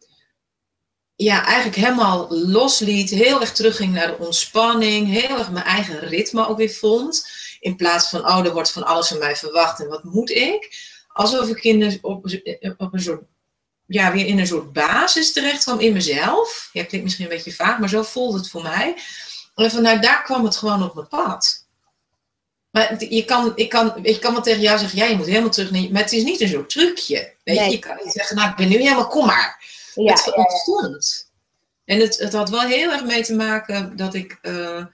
ja, 1.17 1.45
eigenlijk 1.45 1.75
helemaal 1.75 2.27
losliet. 2.29 3.09
Heel 3.09 3.41
erg 3.41 3.51
terugging 3.51 3.93
naar 3.93 4.07
de 4.07 4.17
ontspanning. 4.17 5.07
Heel 5.07 5.37
erg 5.37 5.51
mijn 5.51 5.65
eigen 5.65 5.99
ritme 5.99 6.47
ook 6.47 6.57
weer 6.57 6.69
vond. 6.69 7.27
In 7.59 7.75
plaats 7.75 8.09
van, 8.09 8.19
oh, 8.19 8.45
er 8.45 8.53
wordt 8.53 8.71
van 8.71 8.85
alles 8.85 9.07
van 9.07 9.17
mij 9.17 9.35
verwacht 9.35 9.79
en 9.79 9.87
wat 9.87 10.03
moet 10.03 10.29
ik? 10.29 10.75
Alsof 11.07 11.49
ik 11.49 11.63
in 11.63 11.99
op, 12.01 12.25
op 12.77 12.93
een 12.93 12.99
soort, 12.99 13.21
ja, 13.85 14.11
weer 14.11 14.25
in 14.25 14.39
een 14.39 14.47
soort 14.47 14.73
basis 14.73 15.33
terecht 15.33 15.63
kwam 15.63 15.79
in 15.79 15.93
mezelf. 15.93 16.69
Ja, 16.73 16.83
klinkt 16.83 17.05
misschien 17.05 17.25
een 17.25 17.35
beetje 17.35 17.53
vaag, 17.53 17.79
maar 17.79 17.89
zo 17.89 18.03
voelde 18.03 18.37
het 18.37 18.49
voor 18.49 18.63
mij. 18.63 18.95
En 19.55 19.71
vanuit 19.71 20.01
daar 20.01 20.23
kwam 20.23 20.43
het 20.43 20.55
gewoon 20.55 20.83
op 20.83 20.95
mijn 20.95 21.07
pad. 21.07 21.65
Maar 22.71 23.03
je 23.09 23.25
kan, 23.25 23.51
ik 23.55 23.69
kan, 23.69 23.93
je 24.03 24.19
kan 24.19 24.33
wel 24.33 24.41
tegen 24.41 24.61
jou 24.61 24.79
zeggen, 24.79 24.99
ja, 24.99 25.05
je 25.05 25.15
moet 25.15 25.25
helemaal 25.25 25.49
terug 25.49 25.71
naar 25.71 25.91
Maar 25.91 26.01
het 26.01 26.11
is 26.11 26.23
niet 26.23 26.41
een 26.41 26.47
soort 26.47 26.69
trucje. 26.69 27.33
Weet 27.43 27.57
je? 27.57 27.69
je 27.69 27.79
kan 27.79 27.97
niet 28.03 28.13
zeggen, 28.13 28.35
nou, 28.35 28.49
ik 28.49 28.55
ben 28.55 28.69
nu 28.69 28.77
helemaal, 28.77 29.07
kom 29.07 29.25
maar. 29.25 29.66
Ja, 30.03 30.13
het 30.13 30.35
ontstond. 30.35 31.31
En 31.85 31.99
het, 31.99 32.17
het 32.17 32.33
had 32.33 32.49
wel 32.49 32.59
heel 32.59 32.91
erg 32.91 33.03
mee 33.03 33.23
te 33.23 33.35
maken 33.35 33.97
dat 33.97 34.13
ik 34.13 34.39
uh, 34.41 34.85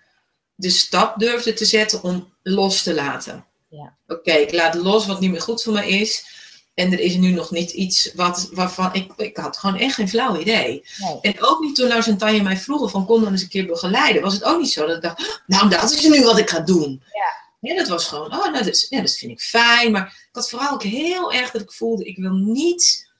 de 0.55 0.69
stap 0.69 1.19
durfde 1.19 1.53
te 1.53 1.65
zetten 1.65 2.03
om 2.03 2.33
los 2.43 2.83
te 2.83 2.93
laten. 2.93 3.45
Ja. 3.69 3.97
Oké, 4.07 4.31
ik 4.31 4.53
laat 4.53 4.75
los 4.75 5.05
wat 5.05 5.19
niet 5.19 5.31
meer 5.31 5.41
goed 5.41 5.63
voor 5.63 5.73
mij 5.73 5.89
is. 5.89 6.25
En 6.73 6.91
er 6.91 6.99
is 6.99 7.15
nu 7.15 7.31
nog 7.31 7.51
niet 7.51 7.71
iets 7.71 8.13
wat, 8.13 8.49
waarvan 8.51 8.93
ik, 8.93 9.11
ik 9.17 9.37
had 9.37 9.57
gewoon 9.57 9.77
echt 9.77 9.95
geen 9.95 10.09
flauw 10.09 10.39
idee. 10.39 10.85
Nee. 10.97 11.19
En 11.21 11.43
ook 11.43 11.59
niet 11.59 11.75
toen 11.75 11.87
Lars 11.87 12.07
en 12.07 12.17
Tanja 12.17 12.43
mij 12.43 12.57
vroegen 12.57 12.89
van 12.89 13.05
kom 13.05 13.23
dan 13.23 13.31
eens 13.31 13.41
een 13.41 13.49
keer 13.49 13.65
begeleiden. 13.65 14.21
Was 14.21 14.33
het 14.33 14.43
ook 14.43 14.59
niet 14.59 14.71
zo 14.71 14.85
dat 14.85 14.95
ik 14.95 15.01
dacht, 15.01 15.41
nou 15.47 15.69
dat 15.69 15.91
is 15.91 16.07
nu 16.07 16.23
wat 16.23 16.37
ik 16.37 16.49
ga 16.49 16.59
doen. 16.59 17.03
Ja. 17.11 17.41
Ja, 17.69 17.75
dat 17.75 17.87
was 17.87 18.05
gewoon, 18.05 18.33
oh, 18.33 18.51
nou, 18.51 18.63
dat, 18.63 18.85
ja, 18.89 19.01
dat 19.01 19.15
vind 19.15 19.31
ik 19.31 19.41
fijn. 19.41 19.91
Maar 19.91 20.05
ik 20.05 20.29
had 20.31 20.49
vooral 20.49 20.71
ook 20.71 20.83
heel 20.83 21.33
erg 21.33 21.51
dat 21.51 21.61
ik 21.61 21.71
voelde, 21.71 22.03
ik 22.03 22.17
wil 22.17 22.33
niet 22.33 23.11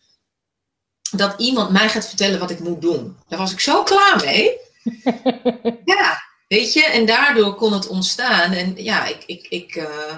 dat 1.15 1.33
iemand 1.37 1.69
mij 1.71 1.89
gaat 1.89 2.07
vertellen 2.07 2.39
wat 2.39 2.51
ik 2.51 2.59
moet 2.59 2.81
doen. 2.81 3.17
Daar 3.27 3.39
was 3.39 3.51
ik 3.51 3.59
zo 3.59 3.83
klaar 3.83 4.21
mee. 4.25 4.57
ja, 5.95 6.23
weet 6.47 6.73
je, 6.73 6.83
en 6.83 7.05
daardoor 7.05 7.55
kon 7.55 7.73
het 7.73 7.87
ontstaan. 7.87 8.51
En 8.51 8.83
ja, 8.83 9.05
ik, 9.05 9.23
ik, 9.25 9.47
ik 9.49 9.75
uh, 9.75 10.15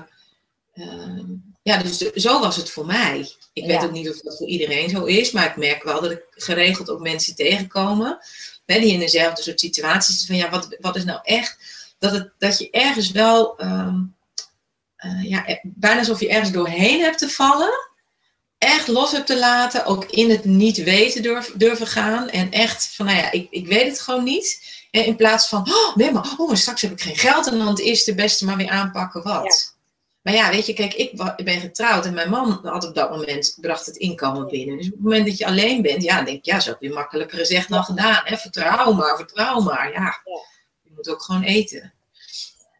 uh, 0.73 1.23
ja, 1.61 1.77
dus 1.77 1.97
zo 1.97 2.39
was 2.39 2.55
het 2.55 2.69
voor 2.69 2.85
mij. 2.85 3.29
Ik 3.53 3.65
weet 3.65 3.83
ook 3.83 3.91
niet 3.91 4.09
of 4.09 4.21
dat 4.21 4.37
voor 4.37 4.47
iedereen 4.47 4.89
zo 4.89 5.03
is, 5.03 5.31
maar 5.31 5.45
ik 5.45 5.55
merk 5.55 5.83
wel 5.83 6.01
dat 6.01 6.11
ik 6.11 6.23
geregeld 6.29 6.89
ook 6.89 6.99
mensen 6.99 7.35
tegenkomen. 7.35 8.17
Hè, 8.65 8.79
die 8.79 8.93
in 8.93 8.99
dezelfde 8.99 9.41
soort 9.41 9.59
situaties 9.59 10.25
van 10.25 10.35
ja, 10.35 10.49
wat, 10.49 10.77
wat 10.79 10.95
is 10.95 11.03
nou 11.03 11.19
echt. 11.23 11.57
Dat, 11.99 12.11
het, 12.11 12.31
dat 12.37 12.57
je 12.57 12.69
ergens 12.69 13.11
wel 13.11 13.63
um, 13.63 14.15
uh, 15.05 15.23
ja, 15.23 15.59
bijna 15.63 15.99
alsof 15.99 16.19
je 16.19 16.29
ergens 16.29 16.51
doorheen 16.51 17.01
hebt 17.01 17.17
te 17.17 17.29
vallen. 17.29 17.71
Echt 18.57 18.87
los 18.87 19.11
hebt 19.11 19.27
te 19.27 19.39
laten, 19.39 19.85
ook 19.85 20.05
in 20.05 20.29
het 20.29 20.45
niet 20.45 20.83
weten 20.83 21.21
durven, 21.21 21.57
durven 21.57 21.87
gaan. 21.87 22.29
En 22.29 22.51
echt 22.51 22.95
van, 22.95 23.05
nou 23.05 23.17
ja, 23.17 23.31
ik, 23.31 23.47
ik 23.49 23.67
weet 23.67 23.87
het 23.87 24.01
gewoon 24.01 24.23
niet. 24.23 24.73
En 24.91 25.05
in 25.05 25.15
plaats 25.15 25.47
van, 25.47 25.67
oh 25.69 25.95
nee, 25.95 26.11
maar 26.11 26.33
oh, 26.37 26.53
straks 26.53 26.81
heb 26.81 26.91
ik 26.91 27.01
geen 27.01 27.17
geld. 27.17 27.47
En 27.47 27.57
dan 27.57 27.67
het 27.67 27.79
eerste 27.79 28.15
beste 28.15 28.45
maar 28.45 28.57
weer 28.57 28.69
aanpakken 28.69 29.23
wat. 29.23 29.75
Maar 30.25 30.33
ja, 30.33 30.49
weet 30.49 30.65
je, 30.65 30.73
kijk, 30.73 30.93
ik, 30.93 31.43
ben 31.43 31.59
getrouwd 31.59 32.05
en 32.05 32.13
mijn 32.13 32.29
man 32.29 32.59
had 32.63 32.87
op 32.87 32.95
dat 32.95 33.09
moment, 33.09 33.57
bracht 33.61 33.85
het 33.85 33.95
inkomen 33.95 34.47
binnen. 34.47 34.77
Dus 34.77 34.85
op 34.85 34.91
het 34.91 35.01
moment 35.01 35.25
dat 35.25 35.37
je 35.37 35.45
alleen 35.45 35.81
bent, 35.81 36.03
ja, 36.03 36.21
denk 36.21 36.37
ik, 36.37 36.45
ja, 36.45 36.59
zo 36.59 36.69
heb 36.69 36.81
je 36.81 36.93
makkelijker 36.93 37.37
gezegd 37.37 37.69
dan 37.69 37.83
gedaan. 37.83 38.21
Hè? 38.23 38.37
Vertrouw 38.37 38.93
maar, 38.93 39.15
vertrouw 39.15 39.59
maar. 39.59 39.91
Ja, 39.91 40.21
je 40.81 40.91
moet 40.95 41.09
ook 41.09 41.21
gewoon 41.21 41.43
eten. 41.43 41.93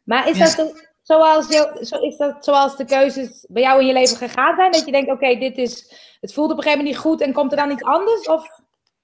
Maar 0.04 0.30
is 0.30 0.56
dat, 0.56 0.74
zoals, 1.06 1.48
zo 1.82 2.02
is 2.02 2.18
dat 2.18 2.36
zoals 2.40 2.78
de 2.78 2.86
keuzes 2.86 3.46
bij 3.48 3.62
jou 3.62 3.82
in 3.82 3.88
je 3.88 3.94
leven 3.94 4.18
gegaan 4.18 4.56
zijn? 4.56 4.72
Dat 4.72 4.86
je 4.86 4.92
denkt, 4.92 5.12
oké, 5.12 5.36
dit 5.36 5.58
is, 5.58 5.94
het 6.22 6.34
voelt 6.34 6.52
op 6.52 6.58
een 6.58 6.64
gegeven 6.64 6.84
moment 6.84 6.96
niet 6.96 7.06
goed 7.06 7.22
en 7.22 7.34
komt 7.34 7.52
er 7.52 7.58
dan 7.58 7.72
iets 7.72 7.84
anders? 7.84 8.28
Of? 8.28 8.48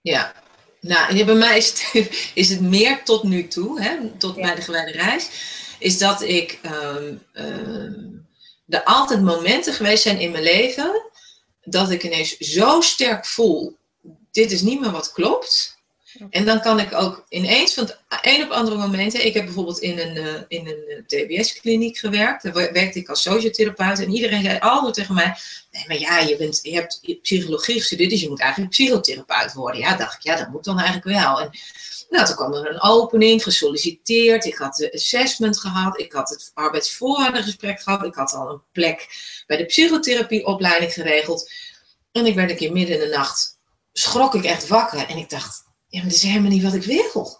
Ja, 0.02 0.34
nou, 0.80 1.26
bij 1.26 1.36
mij 1.36 1.58
is 1.58 1.70
het, 1.70 2.10
is 2.34 2.50
het 2.50 2.62
meer 2.62 3.04
tot 3.04 3.24
nu 3.24 3.48
toe, 3.48 3.82
hè, 3.82 4.10
tot 4.18 4.36
bij 4.36 4.56
de 4.56 4.62
gewijde 4.62 4.92
reis, 4.92 5.30
is 5.80 5.98
dat 5.98 6.22
ik 6.22 6.60
um, 6.66 7.24
um, 7.34 8.28
er 8.68 8.84
altijd 8.84 9.22
momenten 9.22 9.74
geweest 9.74 10.04
zijn 10.04 10.20
in 10.20 10.32
mijn 10.32 10.44
leven 10.44 11.10
dat 11.64 11.92
ik 11.92 12.04
ineens 12.04 12.38
zo 12.38 12.82
sterk 12.82 13.26
voel, 13.26 13.78
dit 14.32 14.52
is 14.52 14.62
niet 14.62 14.80
meer 14.80 14.92
wat 14.92 15.12
klopt. 15.12 15.80
En 16.30 16.46
dan 16.46 16.62
kan 16.62 16.80
ik 16.80 16.94
ook 16.94 17.26
ineens 17.30 17.74
van 17.74 17.84
het 17.84 18.00
een 18.22 18.44
op 18.44 18.50
andere 18.50 18.78
momenten. 18.78 19.26
Ik 19.26 19.34
heb 19.34 19.46
bijvoorbeeld 19.46 19.80
in 19.80 20.00
een, 20.00 20.16
uh, 20.16 20.34
in 20.48 20.68
een 20.68 20.84
uh, 20.88 20.98
TBS-kliniek 21.06 21.98
gewerkt. 21.98 22.44
Daar 22.44 22.54
werkte 22.54 23.00
ik 23.00 23.10
als 23.10 23.22
sociotherapeut. 23.22 24.00
En 24.00 24.12
iedereen 24.12 24.44
zei 24.44 24.60
altijd 24.60 24.94
tegen 24.94 25.16
mij: 25.16 25.36
Nee, 25.72 25.84
maar 25.88 26.00
ja, 26.00 26.20
je, 26.20 26.38
bent, 26.38 26.60
je 26.62 26.74
hebt 26.74 27.20
psychologie 27.22 27.80
gestudeerd, 27.80 28.10
dus 28.10 28.22
je 28.22 28.30
moet 28.30 28.40
eigenlijk 28.40 28.72
psychotherapeut 28.72 29.54
worden. 29.54 29.80
Ja, 29.80 29.96
dacht 29.96 30.16
ik, 30.16 30.22
ja, 30.22 30.36
dat 30.36 30.50
moet 30.50 30.64
dan 30.64 30.80
eigenlijk 30.80 31.18
wel. 31.18 31.42
En 31.42 31.50
nou, 32.10 32.26
toen 32.26 32.36
kwam 32.36 32.54
er 32.54 32.70
een 32.70 32.82
opening, 32.82 33.44
gesolliciteerd. 33.44 34.46
Ik 34.46 34.56
had 34.56 34.76
de 34.76 34.94
assessment 34.94 35.60
gehad. 35.60 36.00
Ik 36.00 36.12
had 36.12 36.30
het 36.30 36.52
arbeidsvoorwaardengesprek 36.54 37.82
gehad. 37.82 38.04
Ik 38.04 38.16
had 38.16 38.34
al 38.34 38.50
een 38.50 38.62
plek 38.72 39.08
bij 39.48 39.58
de 39.58 39.66
psychotherapieopleiding 39.66 40.94
geregeld. 40.94 41.52
En 42.12 42.26
ik 42.26 42.36
werd 42.36 42.50
een 42.50 42.56
keer 42.56 42.72
midden 42.72 42.96
in 42.96 43.10
de 43.10 43.16
nacht, 43.16 43.60
schrok 43.94 44.36
ik 44.36 44.44
echt 44.44 44.68
wakker. 44.68 45.08
En 45.08 45.18
ik 45.18 45.30
dacht, 45.30 45.64
ja, 45.92 46.00
maar 46.00 46.10
dat 46.10 46.18
is 46.18 46.24
helemaal 46.24 46.52
niet 46.52 46.64
wat 46.64 46.74
ik 46.74 46.84
wil. 46.84 47.40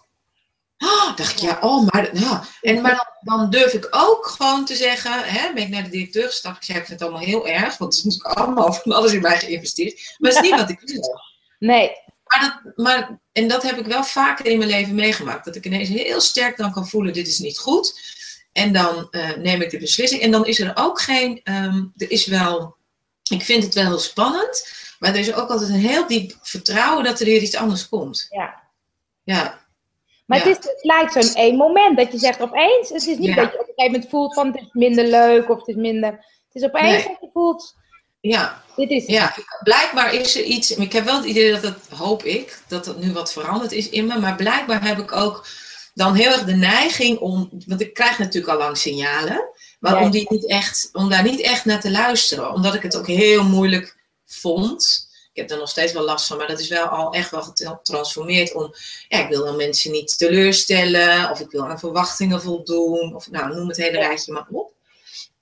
Oh, 0.78 1.16
dacht 1.16 1.32
ik, 1.32 1.38
ja, 1.38 1.58
oh, 1.60 1.86
maar, 1.86 2.18
ja. 2.18 2.44
En, 2.60 2.80
maar 2.80 3.16
dan, 3.22 3.38
dan, 3.38 3.50
durf 3.50 3.72
ik 3.72 3.88
ook 3.90 4.26
gewoon 4.26 4.64
te 4.64 4.74
zeggen, 4.74 5.24
hè, 5.24 5.52
ben 5.52 5.62
ik 5.62 5.68
naar 5.68 5.82
de 5.82 5.90
directeur 5.90 6.26
gestapt. 6.26 6.56
Ik 6.56 6.62
zei, 6.62 6.78
ik 6.78 6.86
vind 6.86 7.00
het 7.00 7.08
allemaal 7.08 7.26
heel 7.26 7.48
erg, 7.48 7.78
want 7.78 7.94
het 7.94 8.04
is 8.04 8.14
natuurlijk 8.14 8.38
allemaal 8.38 8.72
van 8.72 8.92
alles 8.92 9.12
in 9.12 9.20
mij 9.20 9.38
geïnvesteerd. 9.38 10.14
Maar 10.18 10.32
het 10.32 10.44
is 10.44 10.50
niet 10.50 10.60
wat 10.60 10.70
ik 10.70 10.80
wil. 10.80 11.20
Nee. 11.58 11.90
Maar 12.24 12.40
dat, 12.40 12.76
maar, 12.76 13.20
en 13.32 13.48
dat 13.48 13.62
heb 13.62 13.78
ik 13.78 13.86
wel 13.86 14.04
vaker 14.04 14.46
in 14.46 14.58
mijn 14.58 14.70
leven 14.70 14.94
meegemaakt. 14.94 15.44
Dat 15.44 15.56
ik 15.56 15.66
ineens 15.66 15.88
heel 15.88 16.20
sterk 16.20 16.56
dan 16.56 16.72
kan 16.72 16.88
voelen, 16.88 17.12
dit 17.12 17.28
is 17.28 17.38
niet 17.38 17.58
goed. 17.58 18.00
En 18.52 18.72
dan 18.72 19.08
uh, 19.10 19.36
neem 19.36 19.60
ik 19.60 19.70
de 19.70 19.78
beslissing. 19.78 20.22
En 20.22 20.30
dan 20.30 20.46
is 20.46 20.60
er 20.60 20.72
ook 20.74 21.00
geen, 21.00 21.40
um, 21.44 21.92
er 21.96 22.10
is 22.10 22.26
wel, 22.26 22.76
ik 23.30 23.42
vind 23.42 23.64
het 23.64 23.74
wel 23.74 23.84
heel 23.84 23.98
spannend. 23.98 24.81
Maar 25.02 25.12
er 25.12 25.18
is 25.18 25.34
ook 25.34 25.50
altijd 25.50 25.70
een 25.70 25.88
heel 25.88 26.06
diep 26.06 26.34
vertrouwen 26.42 27.04
dat 27.04 27.20
er 27.20 27.26
weer 27.26 27.42
iets 27.42 27.56
anders 27.56 27.88
komt. 27.88 28.26
Ja. 28.30 28.62
Ja. 29.22 29.58
Maar 30.26 30.38
het, 30.38 30.48
is, 30.48 30.56
het 30.56 30.78
lijkt 30.82 31.12
zo'n 31.12 31.34
één 31.34 31.56
moment 31.56 31.96
dat 31.96 32.12
je 32.12 32.18
zegt 32.18 32.40
opeens. 32.40 32.88
Het 32.88 33.06
is 33.06 33.18
niet 33.18 33.36
dat 33.36 33.52
je 33.52 33.60
op 33.60 33.68
een 33.68 33.74
gegeven 33.74 33.92
moment 33.92 34.10
voelt 34.10 34.34
van 34.34 34.46
het 34.46 34.56
is 34.56 34.68
minder 34.72 35.06
leuk 35.06 35.50
of 35.50 35.58
het 35.58 35.68
is 35.68 35.74
minder. 35.74 36.10
Het 36.10 36.62
is 36.62 36.64
opeens 36.64 37.04
dat 37.04 37.16
je 37.20 37.28
voelt. 37.32 37.74
Ja. 38.20 38.62
Dit 38.76 38.90
is 38.90 39.06
ja, 39.06 39.34
blijkbaar 39.62 40.14
is 40.14 40.36
er 40.36 40.44
iets. 40.44 40.70
Ik 40.70 40.92
heb 40.92 41.04
wel 41.04 41.16
het 41.16 41.24
idee 41.24 41.52
dat 41.52 41.62
het, 41.62 41.88
hoop 41.88 42.22
ik, 42.24 42.62
dat 42.68 42.86
het 42.86 42.98
nu 42.98 43.12
wat 43.12 43.32
veranderd 43.32 43.72
is 43.72 43.88
in 43.88 44.06
me. 44.06 44.18
Maar 44.18 44.36
blijkbaar 44.36 44.86
heb 44.86 44.98
ik 44.98 45.12
ook 45.12 45.46
dan 45.94 46.14
heel 46.14 46.32
erg 46.32 46.44
de 46.44 46.52
neiging 46.52 47.18
om. 47.18 47.48
Want 47.66 47.80
ik 47.80 47.94
krijg 47.94 48.18
natuurlijk 48.18 48.52
al 48.52 48.58
lang 48.58 48.76
signalen. 48.76 49.48
Maar 49.80 50.00
om, 50.00 50.10
die 50.10 50.26
niet 50.28 50.48
echt, 50.48 50.88
om 50.92 51.08
daar 51.08 51.22
niet 51.22 51.40
echt 51.40 51.64
naar 51.64 51.80
te 51.80 51.90
luisteren. 51.90 52.52
Omdat 52.52 52.74
ik 52.74 52.82
het 52.82 52.96
ook 52.96 53.06
heel 53.06 53.44
moeilijk 53.44 54.00
vond. 54.34 55.10
Ik 55.32 55.40
heb 55.40 55.50
er 55.50 55.58
nog 55.58 55.68
steeds 55.68 55.92
wel 55.92 56.04
last 56.04 56.26
van, 56.26 56.36
maar 56.36 56.46
dat 56.46 56.60
is 56.60 56.68
wel 56.68 56.86
al 56.86 57.12
echt 57.12 57.30
wel 57.30 57.42
getransformeerd 57.42 58.54
om, 58.54 58.74
ja, 59.08 59.18
ik 59.18 59.28
wil 59.28 59.44
dan 59.44 59.56
mensen 59.56 59.92
niet 59.92 60.18
teleurstellen, 60.18 61.30
of 61.30 61.40
ik 61.40 61.50
wil 61.50 61.68
aan 61.68 61.78
verwachtingen 61.78 62.42
voldoen, 62.42 63.14
of 63.14 63.30
nou, 63.30 63.54
noem 63.54 63.68
het 63.68 63.76
hele 63.76 63.98
rijtje 63.98 64.32
maar 64.32 64.46
op. 64.50 64.72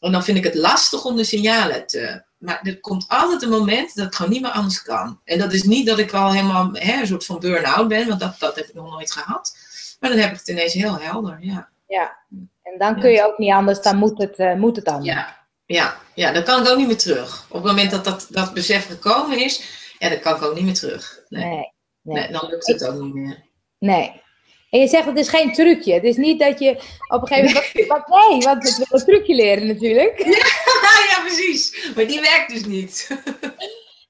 En 0.01 0.13
dan 0.13 0.25
vind 0.25 0.39
ik 0.39 0.45
het 0.45 0.55
lastig 0.55 1.05
om 1.05 1.17
de 1.17 1.25
signalen 1.25 1.87
te. 1.87 2.23
Maar 2.39 2.61
er 2.63 2.81
komt 2.81 3.05
altijd 3.09 3.43
een 3.43 3.49
moment 3.49 3.95
dat 3.95 4.05
het 4.05 4.15
gewoon 4.15 4.33
niet 4.33 4.43
meer 4.43 4.51
anders 4.51 4.83
kan. 4.83 5.21
En 5.25 5.39
dat 5.39 5.53
is 5.53 5.63
niet 5.63 5.87
dat 5.87 5.99
ik 5.99 6.13
al 6.13 6.33
helemaal 6.33 6.71
hè, 6.73 7.01
een 7.01 7.07
soort 7.07 7.25
van 7.25 7.41
burn-out 7.41 7.89
ben, 7.89 8.09
want 8.09 8.21
dat, 8.21 8.39
dat 8.39 8.57
heb 8.57 8.69
ik 8.69 8.75
nog 8.75 8.91
nooit 8.91 9.13
gehad. 9.13 9.57
Maar 10.01 10.11
dan 10.11 10.19
heb 10.19 10.31
ik 10.31 10.39
het 10.39 10.49
ineens 10.49 10.73
heel 10.73 10.99
helder, 10.99 11.39
ja. 11.41 11.69
Ja, 11.89 12.17
en 12.63 12.79
dan 12.79 13.01
kun 13.01 13.11
je 13.11 13.27
ook 13.27 13.39
niet 13.39 13.53
anders, 13.53 13.83
dan 13.83 13.97
moet 13.97 14.19
het, 14.19 14.39
uh, 14.39 14.55
moet 14.55 14.77
het 14.77 14.87
anders. 14.87 15.15
Ja, 15.15 15.40
ja, 15.73 16.01
ja, 16.15 16.33
dan 16.33 16.43
kan 16.43 16.63
ik 16.63 16.69
ook 16.69 16.77
niet 16.77 16.87
meer 16.87 16.99
terug. 16.99 17.47
Op 17.49 17.63
het 17.63 17.65
moment 17.65 17.91
dat 17.91 18.05
dat, 18.05 18.27
dat 18.31 18.55
besef 18.55 18.87
gekomen 18.87 19.39
is, 19.39 19.63
ja, 19.99 20.09
dan 20.09 20.21
kan 20.21 20.37
ik 20.37 20.43
ook 20.43 20.55
niet 20.55 20.65
meer 20.65 20.75
terug. 20.75 21.25
Nee, 21.29 21.45
nee, 21.45 21.73
nee. 22.03 22.33
dan 22.33 22.49
lukt 22.51 22.67
het 22.67 22.87
ook 22.87 23.03
niet 23.03 23.15
meer. 23.15 23.45
Nee. 23.79 24.23
En 24.71 24.81
je 24.81 24.89
zegt 24.89 25.07
het 25.07 25.19
is 25.19 25.29
geen 25.29 25.53
trucje. 25.53 25.93
Het 25.93 26.05
is 26.05 26.17
niet 26.17 26.41
dat 26.41 26.59
je 26.59 26.71
op 27.09 27.23
een 27.23 27.27
gegeven 27.27 27.53
moment. 27.53 27.75
Nee, 27.75 27.87
wat, 27.87 28.09
nee 28.09 28.41
want 28.41 28.69
ik 28.69 28.77
wil 28.77 29.01
een 29.01 29.07
trucje 29.07 29.35
leren 29.35 29.67
natuurlijk. 29.67 30.19
Ja, 30.19 31.07
ja, 31.11 31.21
precies. 31.25 31.93
Maar 31.95 32.07
die 32.07 32.21
werkt 32.21 32.51
dus 32.53 32.65
niet. 32.65 33.09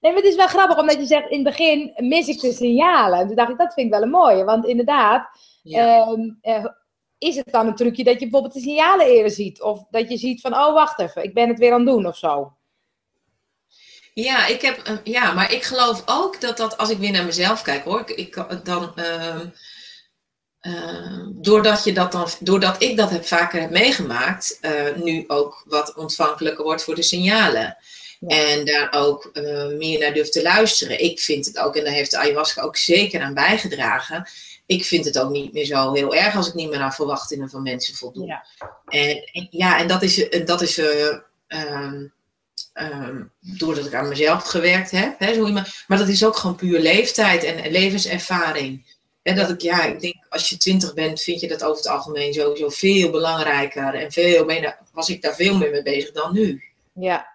Nee, 0.01 0.13
maar 0.13 0.23
het 0.23 0.31
is 0.31 0.37
wel 0.37 0.47
grappig 0.47 0.79
omdat 0.79 0.97
je 0.97 1.07
zegt 1.07 1.31
in 1.31 1.45
het 1.45 1.57
begin 1.57 1.93
mis 1.97 2.29
ik 2.29 2.41
de 2.41 2.53
signalen. 2.53 3.19
En 3.19 3.27
toen 3.27 3.37
dacht 3.37 3.51
ik, 3.51 3.59
dat 3.59 3.73
vind 3.73 3.87
ik 3.87 3.93
wel 3.93 4.03
een 4.03 4.11
mooie. 4.11 4.45
Want 4.45 4.67
inderdaad, 4.67 5.29
ehm, 5.65 6.21
eh, 6.41 6.65
is 7.21 7.37
het 7.37 7.53
dan 7.53 7.67
een 7.67 7.75
trucje 7.75 8.05
dat 8.05 8.15
je 8.15 8.21
bijvoorbeeld 8.21 8.53
de 8.53 8.61
signalen 8.61 9.07
eerder 9.07 9.31
ziet? 9.31 9.63
Of 9.63 9.85
dat 9.91 10.11
je 10.11 10.17
ziet 10.17 10.41
van, 10.41 10.55
oh 10.55 10.73
wacht 10.73 10.99
even, 10.99 11.23
ik 11.23 11.35
ben 11.35 11.49
het 11.49 11.59
weer 11.59 11.73
aan 11.73 11.81
het 11.81 11.89
doen 11.89 12.07
of 12.07 12.17
zo? 12.17 12.53
Ja, 14.15 14.47
ik 14.47 14.61
heb, 14.61 15.01
ja, 15.05 15.33
maar 15.33 15.53
ik 15.53 15.63
geloof 15.63 16.03
ook 16.07 16.41
dat 16.41 16.57
dat, 16.57 16.77
als 16.77 16.91
ik 16.91 16.99
weer 16.99 17.13
naar 17.13 17.25
mezelf 17.25 17.63
kijk 17.63 17.85
hoor, 17.85 18.01
ik, 18.01 18.11
ik 18.11 18.65
dan, 18.65 18.93
uh, 18.97 19.41
uh, 20.63 21.27
doordat, 21.33 21.85
je 21.85 21.93
dat 21.93 22.13
dan, 22.13 22.29
doordat 22.41 22.83
ik 22.83 22.97
dat 22.97 23.11
heb 23.11 23.27
vaker 23.27 23.61
heb 23.61 23.71
meegemaakt, 23.71 24.59
uh, 24.61 24.97
nu 24.97 25.25
ook 25.27 25.63
wat 25.67 25.95
ontvankelijker 25.95 26.65
wordt 26.65 26.83
voor 26.85 26.95
de 26.95 27.03
signalen. 27.03 27.77
En 28.27 28.65
daar 28.65 28.93
ook 28.93 29.31
eh, 29.33 29.67
meer 29.67 29.99
naar 29.99 30.15
durft 30.15 30.33
te 30.33 30.43
luisteren. 30.43 31.03
Ik 31.03 31.21
vind 31.21 31.47
het 31.47 31.59
ook, 31.59 31.77
en 31.77 31.85
daar 31.85 31.93
heeft 31.93 32.11
de 32.11 32.19
ayahuasca 32.19 32.63
ook 32.63 32.77
zeker 32.77 33.21
aan 33.21 33.35
bijgedragen. 33.35 34.29
Ik 34.71 34.85
vind 34.85 35.05
het 35.05 35.19
ook 35.19 35.31
niet 35.31 35.53
meer 35.53 35.65
zo 35.65 35.93
heel 35.93 36.15
erg 36.15 36.37
als 36.37 36.49
ik 36.49 36.55
niet 36.55 36.71
meer 36.71 36.81
aan 36.81 36.93
verwachtingen 36.93 37.51
van 37.51 37.63
mensen 37.63 37.95
voldoen. 37.95 38.27
Ja. 38.27 38.47
En, 38.87 39.49
ja, 39.51 39.79
en 39.79 39.89
dat 39.89 40.03
is, 40.03 40.29
dat 40.45 40.63
is 40.63 40.79
uh, 40.79 41.17
um, 41.49 42.13
um, 42.75 43.33
doordat 43.41 43.87
ik 43.87 43.95
aan 43.95 44.09
mezelf 44.09 44.45
gewerkt 44.45 44.91
heb. 44.91 45.19
Hè, 45.19 45.35
zo 45.35 45.47
iemand, 45.47 45.85
maar 45.87 45.99
dat 45.99 46.09
is 46.09 46.25
ook 46.25 46.37
gewoon 46.37 46.57
puur 46.57 46.81
leeftijd 46.81 47.45
en 47.45 47.71
levenservaring. 47.71 48.97
En 49.23 49.37
dat 49.37 49.51
ik, 49.51 49.61
ja, 49.61 49.85
ik 49.85 50.01
denk, 50.01 50.17
als 50.29 50.49
je 50.49 50.57
twintig 50.57 50.95
bent, 50.95 51.23
vind 51.23 51.41
je 51.41 51.49
dat 51.49 51.65
over 51.65 51.77
het 51.77 51.93
algemeen 51.93 52.33
sowieso 52.33 52.69
veel 52.69 53.11
belangrijker. 53.11 53.95
En 53.95 54.13
veel 54.13 54.45
meer, 54.45 54.79
was 54.93 55.09
ik 55.09 55.23
daar 55.23 55.35
veel 55.35 55.57
meer 55.57 55.71
mee 55.71 55.83
bezig 55.83 56.13
dan 56.13 56.33
nu. 56.33 56.63
Ja. 56.93 57.27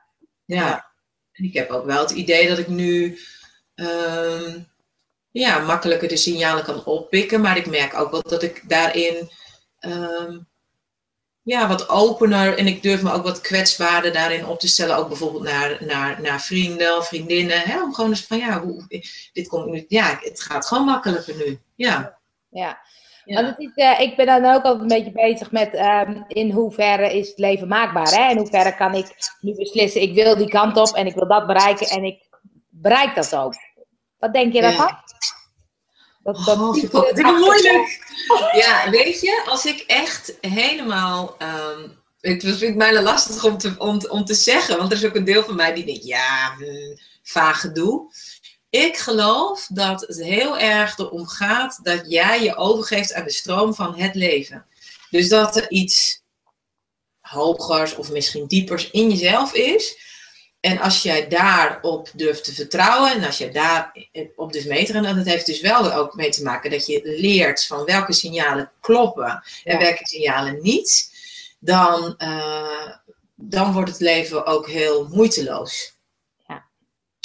Ja. 0.45 0.91
En 1.31 1.43
ik 1.43 1.53
heb 1.53 1.69
ook 1.69 1.85
wel 1.85 2.01
het 2.01 2.11
idee 2.11 2.47
dat 2.47 2.57
ik 2.57 2.67
nu 2.67 3.19
um, 3.75 4.67
ja, 5.39 5.59
makkelijker 5.59 6.07
de 6.07 6.17
signalen 6.17 6.63
kan 6.63 6.85
oppikken. 6.85 7.41
Maar 7.41 7.57
ik 7.57 7.65
merk 7.65 7.99
ook 7.99 8.11
wel 8.11 8.21
dat 8.21 8.43
ik 8.43 8.69
daarin 8.69 9.29
um, 9.79 10.47
ja, 11.41 11.67
wat 11.67 11.89
opener 11.89 12.57
en 12.57 12.67
ik 12.67 12.83
durf 12.83 13.01
me 13.01 13.11
ook 13.11 13.23
wat 13.23 13.41
kwetsbaarder 13.41 14.13
daarin 14.13 14.47
op 14.47 14.59
te 14.59 14.67
stellen. 14.67 14.97
Ook 14.97 15.07
bijvoorbeeld 15.07 15.43
naar, 15.43 15.77
naar, 15.79 16.21
naar 16.21 16.41
vrienden 16.41 16.97
of 16.97 17.07
vriendinnen. 17.07 17.59
Hè? 17.59 17.83
Om 17.83 17.93
gewoon 17.93 18.09
eens 18.09 18.25
van 18.25 18.37
ja, 18.37 18.61
hoe, 18.61 19.03
dit 19.33 19.47
komt 19.47 19.65
nu. 19.65 19.85
Ja, 19.87 20.17
het 20.21 20.41
gaat 20.41 20.67
gewoon 20.67 20.85
makkelijker 20.85 21.35
nu. 21.35 21.59
Ja. 21.75 22.17
Ja. 22.49 22.79
Want 23.25 23.47
het 23.47 23.59
is, 23.59 23.71
uh, 23.75 23.99
ik 23.99 24.15
ben 24.15 24.25
dan 24.25 24.45
ook 24.45 24.63
altijd 24.63 24.81
een 24.81 24.87
beetje 24.87 25.11
bezig 25.11 25.51
met 25.51 25.73
um, 25.73 26.25
in 26.27 26.51
hoeverre 26.51 27.17
is 27.17 27.27
het 27.27 27.37
leven 27.37 27.67
maakbaar. 27.67 28.11
Hè? 28.11 28.29
In 28.29 28.37
hoeverre 28.37 28.75
kan 28.75 28.93
ik 28.93 29.07
nu 29.39 29.55
beslissen, 29.55 30.01
ik 30.01 30.13
wil 30.13 30.37
die 30.37 30.49
kant 30.49 30.77
op 30.77 30.95
en 30.95 31.05
ik 31.05 31.15
wil 31.15 31.27
dat 31.27 31.47
bereiken 31.47 31.87
en 31.87 32.03
ik 32.03 32.23
bereik 32.69 33.15
dat 33.15 33.35
ook. 33.35 33.53
Wat 34.25 34.33
denk 34.33 34.53
je 34.53 34.61
daarvan? 34.61 34.85
Ja. 34.85 35.03
Dat, 36.23 36.45
dat, 36.45 36.57
oh, 36.57 36.77
ik 37.07 37.25
moeilijk. 37.25 38.03
Ja, 38.63 38.89
weet 38.89 39.21
je, 39.21 39.43
als 39.45 39.65
ik 39.65 39.79
echt 39.79 40.37
helemaal. 40.41 41.35
Um, 41.39 42.03
het 42.19 42.43
vind 42.43 42.61
ik 42.61 42.77
bijna 42.77 43.01
lastig 43.01 43.43
om 43.43 43.57
te, 43.57 43.75
om, 43.77 44.01
om 44.09 44.25
te 44.25 44.33
zeggen, 44.33 44.77
want 44.77 44.91
er 44.91 44.97
is 44.97 45.05
ook 45.05 45.15
een 45.15 45.23
deel 45.23 45.43
van 45.43 45.55
mij 45.55 45.73
die 45.73 45.85
denkt: 45.85 46.05
ja, 46.05 46.55
hm, 46.57 46.95
vaag 47.23 47.59
gedoe. 47.59 48.13
Ik 48.69 48.97
geloof 48.97 49.67
dat 49.69 50.01
het 50.01 50.23
heel 50.23 50.59
erg 50.59 50.97
erom 50.97 51.27
gaat 51.27 51.79
dat 51.83 52.03
jij 52.07 52.43
je 52.43 52.55
overgeeft 52.55 53.13
aan 53.13 53.23
de 53.23 53.31
stroom 53.31 53.73
van 53.73 53.95
het 53.95 54.15
leven. 54.15 54.65
Dus 55.09 55.29
dat 55.29 55.55
er 55.55 55.71
iets 55.71 56.21
hogers 57.19 57.95
of 57.95 58.11
misschien 58.11 58.47
diepers 58.47 58.91
in 58.91 59.09
jezelf 59.09 59.53
is. 59.53 59.97
En 60.65 60.79
als 60.79 61.01
jij 61.01 61.27
daarop 61.27 62.09
durft 62.13 62.43
te 62.43 62.53
vertrouwen 62.53 63.11
en 63.11 63.23
als 63.23 63.37
je 63.37 63.51
daarop 63.51 64.53
dus 64.53 64.65
meteren, 64.65 65.05
en 65.05 65.15
dat 65.15 65.25
heeft 65.25 65.45
dus 65.45 65.61
wel 65.61 65.93
ook 65.93 66.15
mee 66.15 66.29
te 66.29 66.43
maken 66.43 66.71
dat 66.71 66.85
je 66.85 67.01
leert 67.03 67.65
van 67.65 67.85
welke 67.85 68.13
signalen 68.13 68.71
kloppen 68.79 69.43
en 69.63 69.79
welke 69.79 70.07
signalen 70.07 70.61
niet, 70.61 71.11
dan, 71.59 72.15
uh, 72.17 72.89
dan 73.35 73.73
wordt 73.73 73.89
het 73.89 73.99
leven 73.99 74.45
ook 74.45 74.67
heel 74.67 75.07
moeiteloos. 75.07 75.93
Ja. 76.47 76.65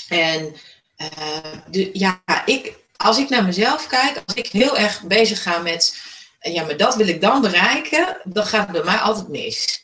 En 0.08 0.54
uh, 0.96 1.60
de, 1.70 1.90
ja, 1.92 2.22
ik, 2.44 2.76
als 2.96 3.18
ik 3.18 3.28
naar 3.28 3.44
mezelf 3.44 3.86
kijk, 3.86 4.22
als 4.26 4.34
ik 4.34 4.46
heel 4.46 4.76
erg 4.76 5.02
bezig 5.02 5.42
ga 5.42 5.58
met, 5.58 6.00
ja, 6.40 6.64
maar 6.64 6.76
dat 6.76 6.94
wil 6.94 7.08
ik 7.08 7.20
dan 7.20 7.40
bereiken, 7.40 8.16
dan 8.24 8.46
gaat 8.46 8.68
het 8.68 8.72
bij 8.72 8.84
mij 8.84 8.98
altijd 8.98 9.28
mis. 9.28 9.79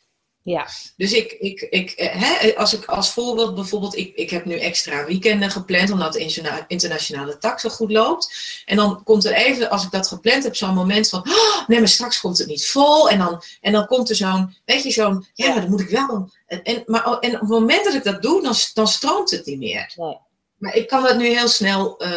Ja. 0.46 0.68
Dus 0.96 1.12
ik, 1.12 1.32
ik, 1.32 1.60
ik 1.70 1.90
eh, 1.90 2.08
hè, 2.12 2.56
als 2.56 2.74
ik 2.74 2.84
als 2.84 3.12
voorbeeld 3.12 3.54
bijvoorbeeld, 3.54 3.96
ik, 3.96 4.14
ik 4.14 4.30
heb 4.30 4.44
nu 4.44 4.58
extra 4.58 5.04
weekenden 5.04 5.50
gepland 5.50 5.90
omdat 5.90 6.12
de 6.12 6.64
internationale 6.68 7.38
tak 7.38 7.60
zo 7.60 7.68
goed 7.68 7.90
loopt. 7.92 8.34
En 8.64 8.76
dan 8.76 9.02
komt 9.02 9.24
er 9.24 9.32
even, 9.32 9.70
als 9.70 9.84
ik 9.84 9.90
dat 9.90 10.08
gepland 10.08 10.42
heb, 10.42 10.56
zo'n 10.56 10.74
moment 10.74 11.08
van, 11.08 11.20
oh, 11.20 11.66
nee, 11.66 11.78
maar 11.78 11.88
straks 11.88 12.20
komt 12.20 12.38
het 12.38 12.46
niet 12.46 12.66
vol. 12.66 13.10
En 13.10 13.18
dan, 13.18 13.42
en 13.60 13.72
dan 13.72 13.86
komt 13.86 14.10
er 14.10 14.16
zo'n, 14.16 14.56
weet 14.64 14.82
je, 14.82 14.90
zo'n, 14.90 15.26
ja, 15.34 15.48
maar 15.48 15.60
dan 15.60 15.70
moet 15.70 15.80
ik 15.80 15.88
wel. 15.88 16.30
En, 16.46 16.62
en, 16.62 16.82
maar, 16.86 17.18
en 17.18 17.34
op 17.34 17.40
het 17.40 17.48
moment 17.48 17.84
dat 17.84 17.94
ik 17.94 18.04
dat 18.04 18.22
doe, 18.22 18.42
dan, 18.42 18.54
dan 18.74 18.88
stroomt 18.88 19.30
het 19.30 19.46
niet 19.46 19.58
meer. 19.58 19.92
Nee. 19.96 20.18
Maar 20.56 20.74
ik 20.74 20.88
kan 20.88 21.02
dat 21.02 21.16
nu 21.16 21.26
heel 21.26 21.48
snel 21.48 22.02
uh, 22.02 22.10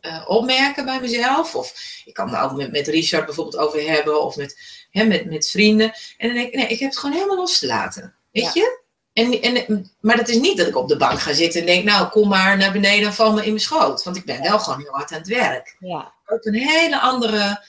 uh, 0.00 0.24
opmerken 0.26 0.84
bij 0.84 1.00
mezelf. 1.00 1.54
Of 1.54 1.74
ik 2.04 2.14
kan 2.14 2.30
daar 2.30 2.44
ook 2.44 2.56
met, 2.56 2.72
met 2.72 2.88
Richard 2.88 3.24
bijvoorbeeld 3.24 3.56
over 3.56 3.90
hebben. 3.90 4.22
Of 4.22 4.36
met, 4.36 4.58
hè, 4.90 5.04
met, 5.04 5.24
met 5.24 5.50
vrienden. 5.50 5.92
En 6.16 6.28
dan 6.28 6.36
denk 6.36 6.48
ik, 6.48 6.54
nee, 6.54 6.66
ik 6.66 6.78
heb 6.78 6.90
het 6.90 6.98
gewoon 6.98 7.14
helemaal 7.14 7.36
los 7.36 7.58
te 7.58 7.66
laten. 7.66 8.14
Weet 8.32 8.54
je? 8.54 8.82
En, 9.12 9.42
en, 9.42 9.90
maar 10.00 10.16
dat 10.16 10.28
is 10.28 10.36
niet 10.36 10.56
dat 10.56 10.66
ik 10.66 10.76
op 10.76 10.88
de 10.88 10.96
bank 10.96 11.20
ga 11.20 11.32
zitten 11.32 11.60
en 11.60 11.66
denk, 11.66 11.84
nou, 11.84 12.08
kom 12.08 12.28
maar 12.28 12.56
naar 12.56 12.72
beneden 12.72 13.06
en 13.06 13.14
val 13.14 13.32
me 13.32 13.42
in 13.42 13.48
mijn 13.48 13.60
schoot. 13.60 14.02
Want 14.02 14.16
ik 14.16 14.24
ben 14.24 14.42
wel 14.42 14.58
gewoon 14.58 14.80
heel 14.80 14.92
hard 14.92 15.12
aan 15.12 15.18
het 15.18 15.28
werk. 15.28 15.76
Ja. 15.78 16.12
Op 16.26 16.44
een 16.46 16.54
hele 16.54 17.00
andere 17.00 17.64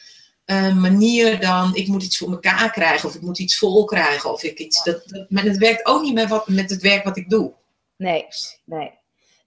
uh, 0.45 0.75
manier 0.75 1.39
dan, 1.39 1.75
ik 1.75 1.87
moet 1.87 2.03
iets 2.03 2.17
voor 2.17 2.31
elkaar 2.31 2.71
krijgen. 2.71 3.09
Of 3.09 3.15
ik 3.15 3.21
moet 3.21 3.39
iets 3.39 3.57
vol 3.57 3.85
krijgen. 3.85 4.31
Of 4.31 4.43
ik 4.43 4.59
iets, 4.59 4.83
dat, 4.83 5.01
dat, 5.05 5.29
maar 5.29 5.43
het 5.43 5.57
werkt 5.57 5.85
ook 5.85 6.01
niet 6.01 6.13
met, 6.13 6.29
wat, 6.29 6.47
met 6.47 6.69
het 6.69 6.81
werk 6.81 7.03
wat 7.03 7.17
ik 7.17 7.29
doe. 7.29 7.53
Nee, 7.97 8.25
nee. 8.65 8.91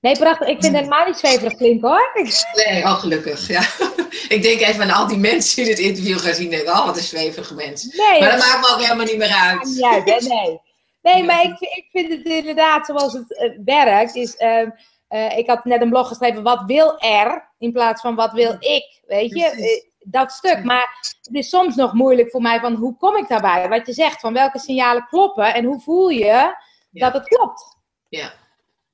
Nee, 0.01 0.19
prachtig. 0.19 0.49
Ik 0.49 0.61
vind 0.61 0.73
het 0.73 0.83
helemaal 0.83 1.07
niet 1.07 1.17
zweverig 1.17 1.57
klinken 1.57 1.89
hoor. 1.89 2.11
Nee, 2.55 2.87
al 2.87 2.93
oh, 2.93 2.99
gelukkig. 2.99 3.49
Ja. 3.49 3.61
Ik 4.35 4.43
denk 4.43 4.61
even 4.61 4.83
aan 4.83 4.91
al 4.91 5.07
die 5.07 5.19
mensen 5.19 5.65
die 5.65 5.75
dit 5.75 5.85
interview 5.85 6.19
gaan 6.19 6.35
zien. 6.35 6.51
Denken, 6.51 6.73
oh, 6.73 6.87
wat 6.87 6.97
een 6.97 7.03
zweverige 7.03 7.55
mens. 7.55 7.85
Nee, 7.85 8.21
maar 8.21 8.31
dat 8.31 8.39
maakt 8.39 8.61
me 8.61 8.75
ook 8.75 8.83
helemaal 8.83 9.07
niet 9.07 9.17
meer 9.17 9.35
uit. 9.35 9.77
Ja, 9.77 10.03
nee. 10.05 10.61
Nee, 11.03 11.25
maar 11.25 11.43
ik, 11.43 11.61
ik 11.61 11.87
vind 11.93 12.11
het 12.11 12.27
inderdaad 12.27 12.87
zoals 12.87 13.13
het 13.13 13.31
uh, 13.31 13.59
werkt. 13.65 14.15
Is, 14.15 14.35
uh, 14.39 14.63
uh, 15.09 15.39
ik 15.39 15.47
had 15.47 15.65
net 15.65 15.83
een 15.83 15.89
blog 15.89 16.09
geschreven, 16.09 16.43
wat 16.43 16.63
wil 16.67 16.99
er? 16.99 17.53
In 17.59 17.73
plaats 17.73 18.01
van 18.01 18.15
wat 18.15 18.33
wil 18.33 18.57
ik? 18.59 19.03
Weet 19.07 19.35
je? 19.35 19.45
Eh, 19.45 19.87
dat 19.99 20.33
stuk. 20.33 20.65
Maar 20.65 20.99
het 21.01 21.35
is 21.35 21.49
soms 21.49 21.75
nog 21.75 21.93
moeilijk 21.93 22.31
voor 22.31 22.43
mij 22.43 22.61
van 22.61 22.75
hoe 22.75 22.97
kom 22.97 23.17
ik 23.17 23.29
daarbij? 23.29 23.69
Wat 23.69 23.87
je 23.87 23.93
zegt, 23.93 24.21
van 24.21 24.33
welke 24.33 24.59
signalen 24.59 25.07
kloppen 25.07 25.55
en 25.55 25.65
hoe 25.65 25.81
voel 25.81 26.09
je 26.09 26.55
dat 26.91 27.13
het 27.13 27.29
klopt? 27.29 27.77
Ja, 28.09 28.33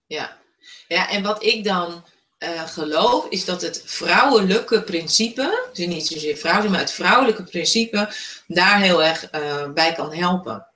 ja. 0.06 0.42
Ja, 0.88 1.10
en 1.10 1.22
wat 1.22 1.42
ik 1.42 1.64
dan 1.64 2.04
uh, 2.38 2.68
geloof, 2.68 3.26
is 3.28 3.44
dat 3.44 3.62
het 3.62 3.82
vrouwelijke 3.84 4.82
principe, 4.82 5.68
dus 5.72 5.86
niet 5.86 6.06
zozeer 6.06 6.36
vrouwen, 6.36 6.70
maar 6.70 6.80
het 6.80 6.92
vrouwelijke 6.92 7.42
principe, 7.42 8.12
daar 8.46 8.80
heel 8.80 9.02
erg 9.02 9.28
uh, 9.34 9.72
bij 9.72 9.92
kan 9.92 10.14
helpen. 10.14 10.66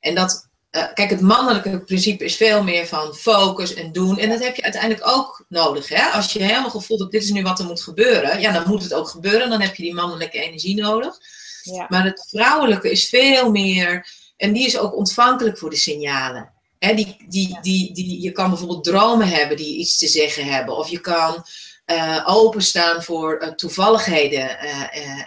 En 0.00 0.14
dat, 0.14 0.48
uh, 0.70 0.92
kijk, 0.94 1.10
het 1.10 1.20
mannelijke 1.20 1.80
principe 1.84 2.24
is 2.24 2.36
veel 2.36 2.62
meer 2.62 2.86
van 2.86 3.14
focus 3.14 3.74
en 3.74 3.92
doen. 3.92 4.18
En 4.18 4.28
dat 4.28 4.42
heb 4.42 4.56
je 4.56 4.62
uiteindelijk 4.62 5.08
ook 5.08 5.44
nodig. 5.48 5.88
Hè? 5.88 6.02
Als 6.02 6.32
je 6.32 6.42
helemaal 6.42 6.70
gevoeld 6.70 7.00
hebt, 7.00 7.12
dit 7.12 7.22
is 7.22 7.30
nu 7.30 7.42
wat 7.42 7.58
er 7.58 7.64
moet 7.64 7.82
gebeuren, 7.82 8.40
ja, 8.40 8.52
dan 8.52 8.68
moet 8.68 8.82
het 8.82 8.94
ook 8.94 9.08
gebeuren. 9.08 9.50
Dan 9.50 9.60
heb 9.60 9.74
je 9.74 9.82
die 9.82 9.94
mannelijke 9.94 10.40
energie 10.40 10.80
nodig. 10.80 11.18
Ja. 11.62 11.86
Maar 11.88 12.04
het 12.04 12.26
vrouwelijke 12.30 12.90
is 12.90 13.08
veel 13.08 13.50
meer, 13.50 14.08
en 14.36 14.52
die 14.52 14.66
is 14.66 14.78
ook 14.78 14.96
ontvankelijk 14.96 15.58
voor 15.58 15.70
de 15.70 15.76
signalen 15.76 16.56
die, 16.78 17.16
die, 17.28 17.58
die, 17.60 17.94
die, 17.94 18.20
je 18.20 18.32
kan 18.32 18.48
bijvoorbeeld 18.48 18.84
dromen 18.84 19.28
hebben 19.28 19.56
die 19.56 19.78
iets 19.78 19.98
te 19.98 20.08
zeggen 20.08 20.44
hebben. 20.44 20.76
Of 20.76 20.88
je 20.88 21.00
kan 21.00 21.44
uh, 21.86 22.24
openstaan 22.26 23.02
voor 23.02 23.42
uh, 23.42 23.48
toevalligheden. 23.48 24.58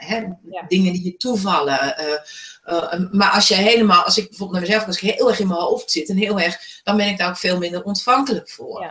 Uh, 0.09 0.29
Dingen 0.67 0.93
die 0.93 1.03
je 1.03 1.17
toevallen. 1.17 1.95
maar 3.11 3.31
als 3.31 3.47
je 3.47 3.55
helemaal, 3.55 4.03
als 4.03 4.17
ik 4.17 4.29
bijvoorbeeld 4.29 4.59
naar 4.59 4.69
mezelf, 4.69 4.87
als 4.87 5.01
ik 5.01 5.15
heel 5.15 5.29
erg 5.29 5.39
in 5.39 5.47
mijn 5.47 5.59
hoofd 5.59 5.91
zit 5.91 6.09
en 6.09 6.17
heel 6.17 6.39
erg, 6.39 6.81
dan 6.83 6.97
ben 6.97 7.07
ik 7.07 7.17
daar 7.17 7.29
ook 7.29 7.37
veel 7.37 7.57
minder 7.57 7.83
ontvankelijk 7.83 8.49
voor. 8.49 8.81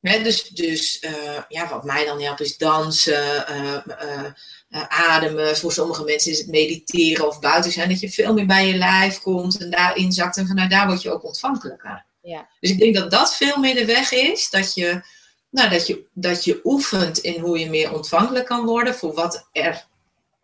Ja. 0.00 0.18
dus 0.22 0.48
dus 0.48 1.04
ja, 1.48 1.68
wat 1.68 1.84
mij 1.84 2.04
dan 2.04 2.22
helpt 2.22 2.40
is 2.40 2.56
dansen, 2.56 3.44
ademen. 4.88 5.56
Voor 5.56 5.72
sommige 5.72 6.04
mensen 6.04 6.32
is 6.32 6.38
het 6.38 6.48
mediteren 6.48 7.28
of 7.28 7.40
buiten 7.40 7.72
zijn. 7.72 7.88
Dat 7.88 8.00
je 8.00 8.10
veel 8.10 8.34
meer 8.34 8.46
bij 8.46 8.66
je 8.66 8.76
lijf 8.76 9.20
komt 9.20 9.58
en 9.58 9.70
daarin 9.70 10.12
zakt. 10.12 10.36
En 10.36 10.46
vanuit 10.46 10.70
daar 10.70 10.86
word 10.86 11.02
je 11.02 11.10
ook 11.12 11.24
ontvankelijker. 11.24 12.04
Ja. 12.22 12.48
Dus 12.60 12.70
ik 12.70 12.78
denk 12.78 12.94
dat 12.94 13.10
dat 13.10 13.36
veel 13.36 13.56
meer 13.56 13.74
de 13.74 13.84
weg 13.84 14.12
is. 14.12 14.50
Dat 14.50 14.74
je, 14.74 15.02
nou, 15.50 15.68
dat, 15.70 15.86
je, 15.86 16.06
dat 16.12 16.44
je 16.44 16.60
oefent 16.64 17.18
in 17.18 17.40
hoe 17.40 17.58
je 17.58 17.70
meer 17.70 17.94
ontvankelijk 17.94 18.46
kan 18.46 18.64
worden 18.64 18.94
voor 18.94 19.14
wat 19.14 19.48
er, 19.52 19.86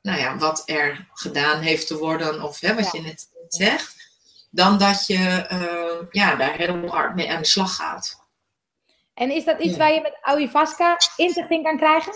nou 0.03 0.19
ja, 0.19 0.37
wat 0.37 0.63
er 0.67 1.09
gedaan 1.13 1.61
heeft 1.61 1.87
te 1.87 1.99
worden. 1.99 2.43
Of 2.43 2.61
hè, 2.61 2.75
wat 2.75 2.93
je 2.93 3.01
net 3.01 3.29
zegt. 3.49 4.01
Dan 4.51 4.79
dat 4.79 5.07
je 5.07 5.47
uh, 5.53 6.07
ja, 6.11 6.35
daar 6.35 6.57
heel 6.57 6.87
hard 6.87 7.15
mee 7.15 7.31
aan 7.31 7.43
de 7.43 7.49
slag 7.49 7.75
gaat. 7.75 8.21
En 9.15 9.31
is 9.31 9.45
dat 9.45 9.61
iets 9.61 9.77
waar 9.77 9.93
je 9.93 10.01
met 10.01 10.19
Ayahuasca 10.21 10.97
inzicht 11.17 11.49
kan 11.49 11.77
krijgen? 11.77 12.13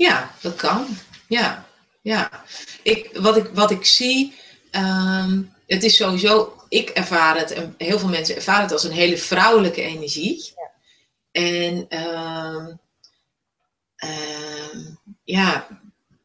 Ja, 0.00 0.34
dat 0.40 0.54
kan. 0.54 0.86
Ja, 1.28 1.66
ja. 2.02 2.44
Ik, 2.82 3.10
wat, 3.12 3.36
ik, 3.36 3.50
wat 3.54 3.70
ik 3.70 3.84
zie, 3.84 4.34
um, 4.72 5.54
het 5.66 5.82
is 5.82 5.96
sowieso, 5.96 6.62
ik 6.68 6.88
ervaar 6.88 7.38
het 7.38 7.50
en 7.50 7.74
heel 7.78 7.98
veel 7.98 8.08
mensen 8.08 8.36
ervaren 8.36 8.62
het 8.62 8.72
als 8.72 8.84
een 8.84 8.92
hele 8.92 9.18
vrouwelijke 9.18 9.82
energie. 9.82 10.52
Ja. 10.56 10.70
En 11.30 11.98
um, 11.98 12.80
um, 14.04 14.98
ja, 15.24 15.66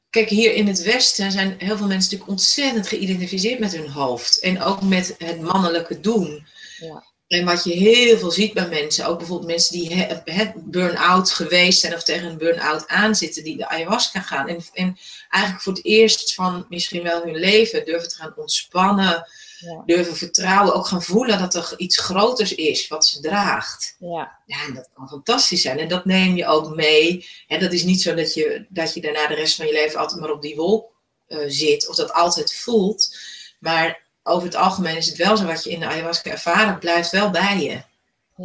kijk, 0.09 0.29
hier 0.29 0.53
in 0.53 0.67
het 0.67 0.81
Westen 0.81 1.31
zijn 1.31 1.55
heel 1.57 1.77
veel 1.77 1.87
mensen 1.87 2.11
natuurlijk 2.11 2.29
ontzettend 2.29 2.87
geïdentificeerd 2.87 3.59
met 3.59 3.75
hun 3.75 3.89
hoofd. 3.89 4.39
En 4.39 4.61
ook 4.61 4.81
met 4.81 5.15
het 5.17 5.41
mannelijke 5.41 5.99
doen. 5.99 6.47
Ja. 6.79 7.03
En 7.27 7.45
wat 7.45 7.63
je 7.63 7.73
heel 7.73 8.17
veel 8.17 8.31
ziet 8.31 8.53
bij 8.53 8.69
mensen, 8.69 9.05
ook 9.05 9.17
bijvoorbeeld 9.17 9.49
mensen 9.49 9.73
die 9.73 10.07
burn-out 10.55 11.31
geweest 11.31 11.79
zijn 11.79 11.93
of 11.93 12.03
tegen 12.03 12.29
een 12.29 12.37
burn-out 12.37 12.87
aanzitten, 12.87 13.43
die 13.43 13.57
de 13.57 13.67
ayahuasca 13.67 14.19
gaan. 14.19 14.47
En, 14.47 14.65
en 14.73 14.97
eigenlijk 15.29 15.63
voor 15.63 15.73
het 15.73 15.85
eerst 15.85 16.33
van 16.33 16.65
misschien 16.69 17.03
wel 17.03 17.23
hun 17.23 17.35
leven 17.35 17.85
durven 17.85 18.09
te 18.09 18.15
gaan 18.15 18.33
ontspannen, 18.35 19.27
ja. 19.59 19.83
durven 19.85 20.15
vertrouwen, 20.15 20.73
ook 20.75 20.87
gaan 20.87 21.03
voelen 21.03 21.39
dat 21.39 21.55
er 21.55 21.73
iets 21.77 21.97
groters 21.97 22.55
is 22.55 22.87
wat 22.87 23.05
ze 23.05 23.19
draagt. 23.19 23.95
Ja. 23.99 24.39
ja, 24.45 24.63
en 24.67 24.73
dat 24.73 24.89
kan 24.93 25.09
fantastisch 25.09 25.61
zijn. 25.61 25.79
En 25.79 25.87
dat 25.87 26.05
neem 26.05 26.35
je 26.35 26.47
ook 26.47 26.75
mee. 26.75 27.27
En 27.47 27.59
dat 27.59 27.73
is 27.73 27.83
niet 27.83 28.01
zo 28.01 28.13
dat 28.13 28.33
je, 28.33 28.65
dat 28.69 28.93
je 28.93 29.01
daarna 29.01 29.27
de 29.27 29.35
rest 29.35 29.55
van 29.55 29.65
je 29.65 29.73
leven 29.73 29.99
altijd 29.99 30.19
maar 30.19 30.31
op 30.31 30.41
die 30.41 30.55
wolk 30.55 30.93
uh, 31.27 31.39
zit 31.47 31.87
of 31.87 31.95
dat 31.95 32.13
altijd 32.13 32.55
voelt. 32.55 33.17
Maar 33.59 34.04
over 34.27 34.47
het 34.47 34.55
algemeen 34.55 34.97
is 34.97 35.07
het 35.07 35.17
wel 35.17 35.37
zo 35.37 35.45
wat 35.45 35.63
je 35.63 35.69
in 35.69 35.79
de 35.79 35.85
ayahuasca 35.85 36.31
ervaren, 36.31 36.79
blijft 36.79 37.11
wel 37.11 37.29
bij 37.29 37.59
je. 37.59 37.81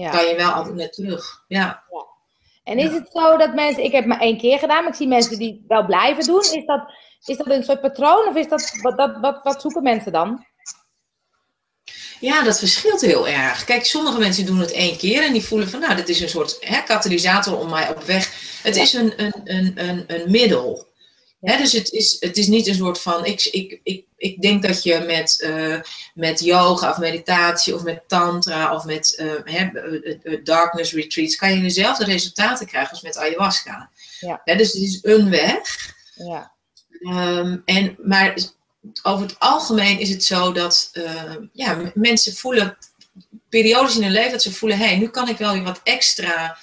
Ja. 0.00 0.10
Kan 0.10 0.26
je 0.26 0.36
wel 0.36 0.50
altijd 0.50 0.74
naar 0.74 0.90
terug. 0.90 1.44
Ja. 1.48 1.84
ja. 1.90 2.04
En 2.64 2.78
is 2.78 2.92
het 2.92 3.10
zo 3.12 3.36
dat 3.36 3.54
mensen, 3.54 3.84
ik 3.84 3.92
heb 3.92 4.04
maar 4.04 4.20
één 4.20 4.38
keer 4.38 4.58
gedaan, 4.58 4.82
maar 4.82 4.92
ik 4.92 4.98
zie 4.98 5.08
mensen 5.08 5.38
die 5.38 5.64
wel 5.68 5.86
blijven 5.86 6.24
doen. 6.24 6.40
Is 6.40 6.66
dat, 6.66 6.92
is 7.24 7.36
dat 7.36 7.46
een 7.46 7.64
soort 7.64 7.80
patroon 7.80 8.28
of 8.28 8.34
is 8.36 8.48
dat, 8.48 8.78
wat, 8.82 8.96
dat, 8.96 9.20
wat, 9.20 9.40
wat 9.42 9.60
zoeken 9.60 9.82
mensen 9.82 10.12
dan? 10.12 10.46
Ja, 12.20 12.42
dat 12.42 12.58
verschilt 12.58 13.00
heel 13.00 13.28
erg. 13.28 13.64
Kijk, 13.64 13.84
sommige 13.84 14.18
mensen 14.18 14.46
doen 14.46 14.58
het 14.58 14.72
één 14.72 14.96
keer 14.96 15.22
en 15.22 15.32
die 15.32 15.44
voelen 15.44 15.68
van, 15.68 15.80
nou, 15.80 15.96
dit 15.96 16.08
is 16.08 16.20
een 16.20 16.28
soort 16.28 16.56
hè, 16.60 16.82
katalysator 16.82 17.58
om 17.58 17.70
mij 17.70 17.88
op 17.88 18.02
weg. 18.02 18.32
Het 18.62 18.76
is 18.76 18.92
een, 18.92 19.12
een, 19.16 19.40
een, 19.44 19.88
een, 19.88 20.04
een 20.06 20.30
middel. 20.30 20.86
Hè, 21.40 21.56
dus 21.56 21.72
het 21.72 21.90
is, 21.90 22.16
het 22.20 22.36
is 22.36 22.46
niet 22.46 22.66
een 22.66 22.74
soort 22.74 23.00
van. 23.00 23.24
Ik, 23.24 23.44
ik, 23.44 23.80
ik, 23.82 24.04
ik 24.20 24.42
denk 24.42 24.62
dat 24.62 24.82
je 24.82 24.98
met, 25.06 25.40
uh, 25.44 25.80
met 26.14 26.40
yoga 26.40 26.90
of 26.90 26.98
meditatie 26.98 27.74
of 27.74 27.82
met 27.82 28.08
tantra 28.08 28.74
of 28.74 28.84
met 28.84 29.22
uh, 29.44 30.44
darkness 30.44 30.92
retreats. 30.92 31.36
kan 31.36 31.54
je 31.54 31.62
dezelfde 31.62 32.04
resultaten 32.04 32.66
krijgen 32.66 32.90
als 32.90 33.02
met 33.02 33.18
ayahuasca. 33.18 33.90
Ja. 34.20 34.40
Dus 34.44 34.72
het 34.72 34.82
is 34.82 34.98
een 35.02 35.30
weg. 35.30 35.94
Ja. 36.14 36.52
Um, 37.00 37.62
en, 37.64 37.96
maar 37.98 38.34
over 39.02 39.26
het 39.26 39.38
algemeen 39.38 39.98
is 39.98 40.10
het 40.10 40.24
zo 40.24 40.52
dat 40.52 40.90
uh, 40.92 41.36
ja, 41.52 41.92
mensen 41.94 42.34
voelen 42.34 42.78
periodes 43.48 43.96
in 43.96 44.02
hun 44.02 44.12
leven 44.12 44.32
dat 44.32 44.42
ze 44.42 44.52
voelen: 44.52 44.78
hé, 44.78 44.86
hey, 44.86 44.96
nu 44.96 45.08
kan 45.08 45.28
ik 45.28 45.36
wel 45.36 45.52
weer 45.52 45.62
wat 45.62 45.80
extra 45.84 46.58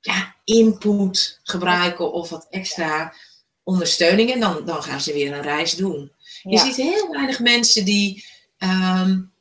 ja, 0.00 0.34
input 0.44 1.40
gebruiken 1.42 2.12
of 2.12 2.28
wat 2.28 2.46
extra 2.50 3.14
ondersteuning 3.62 4.32
en 4.32 4.40
dan, 4.40 4.64
dan 4.64 4.82
gaan 4.82 5.00
ze 5.00 5.12
weer 5.12 5.32
een 5.32 5.42
reis 5.42 5.74
doen. 5.74 6.14
Je 6.42 6.58
ziet 6.58 6.76
heel 6.76 7.10
weinig 7.10 7.40
mensen 7.40 7.84
die. 7.84 8.24
Um, 8.58 9.34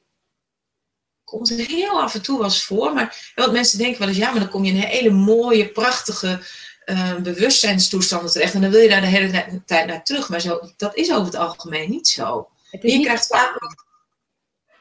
komt 1.24 1.50
er 1.50 1.66
heel 1.66 2.02
af 2.02 2.14
en 2.14 2.22
toe 2.22 2.36
wel 2.36 2.46
eens 2.46 2.64
voor, 2.64 2.94
maar 2.94 3.32
wat 3.36 3.52
mensen 3.52 3.78
denken 3.78 4.00
wel 4.00 4.08
eens, 4.08 4.18
ja, 4.18 4.32
maar 4.32 4.40
dan 4.40 4.50
kom 4.50 4.66
je 4.66 4.72
in 4.72 4.78
een 4.78 4.88
hele 4.88 5.10
mooie, 5.10 5.70
prachtige 5.70 6.42
uh, 6.86 7.16
bewustzijnstoestanden 7.16 8.32
terecht 8.32 8.54
en 8.54 8.62
dan 8.62 8.72
wil 8.72 8.82
je 8.82 8.90
daar 8.90 9.02
de 9.02 9.08
hele 9.08 9.62
tijd 9.66 9.88
naar 9.88 10.04
terug. 10.04 10.30
Maar 10.30 10.42
zo, 10.42 10.60
dat 10.78 10.96
is 10.96 11.12
over 11.12 11.26
het 11.26 11.36
algemeen 11.36 11.90
niet 11.90 12.08
zo. 12.08 12.50
Het 12.72 12.84
is 12.84 12.92
je 12.92 12.98
niet 12.98 13.06
krijgt 13.06 13.28
vaak. 13.28 13.76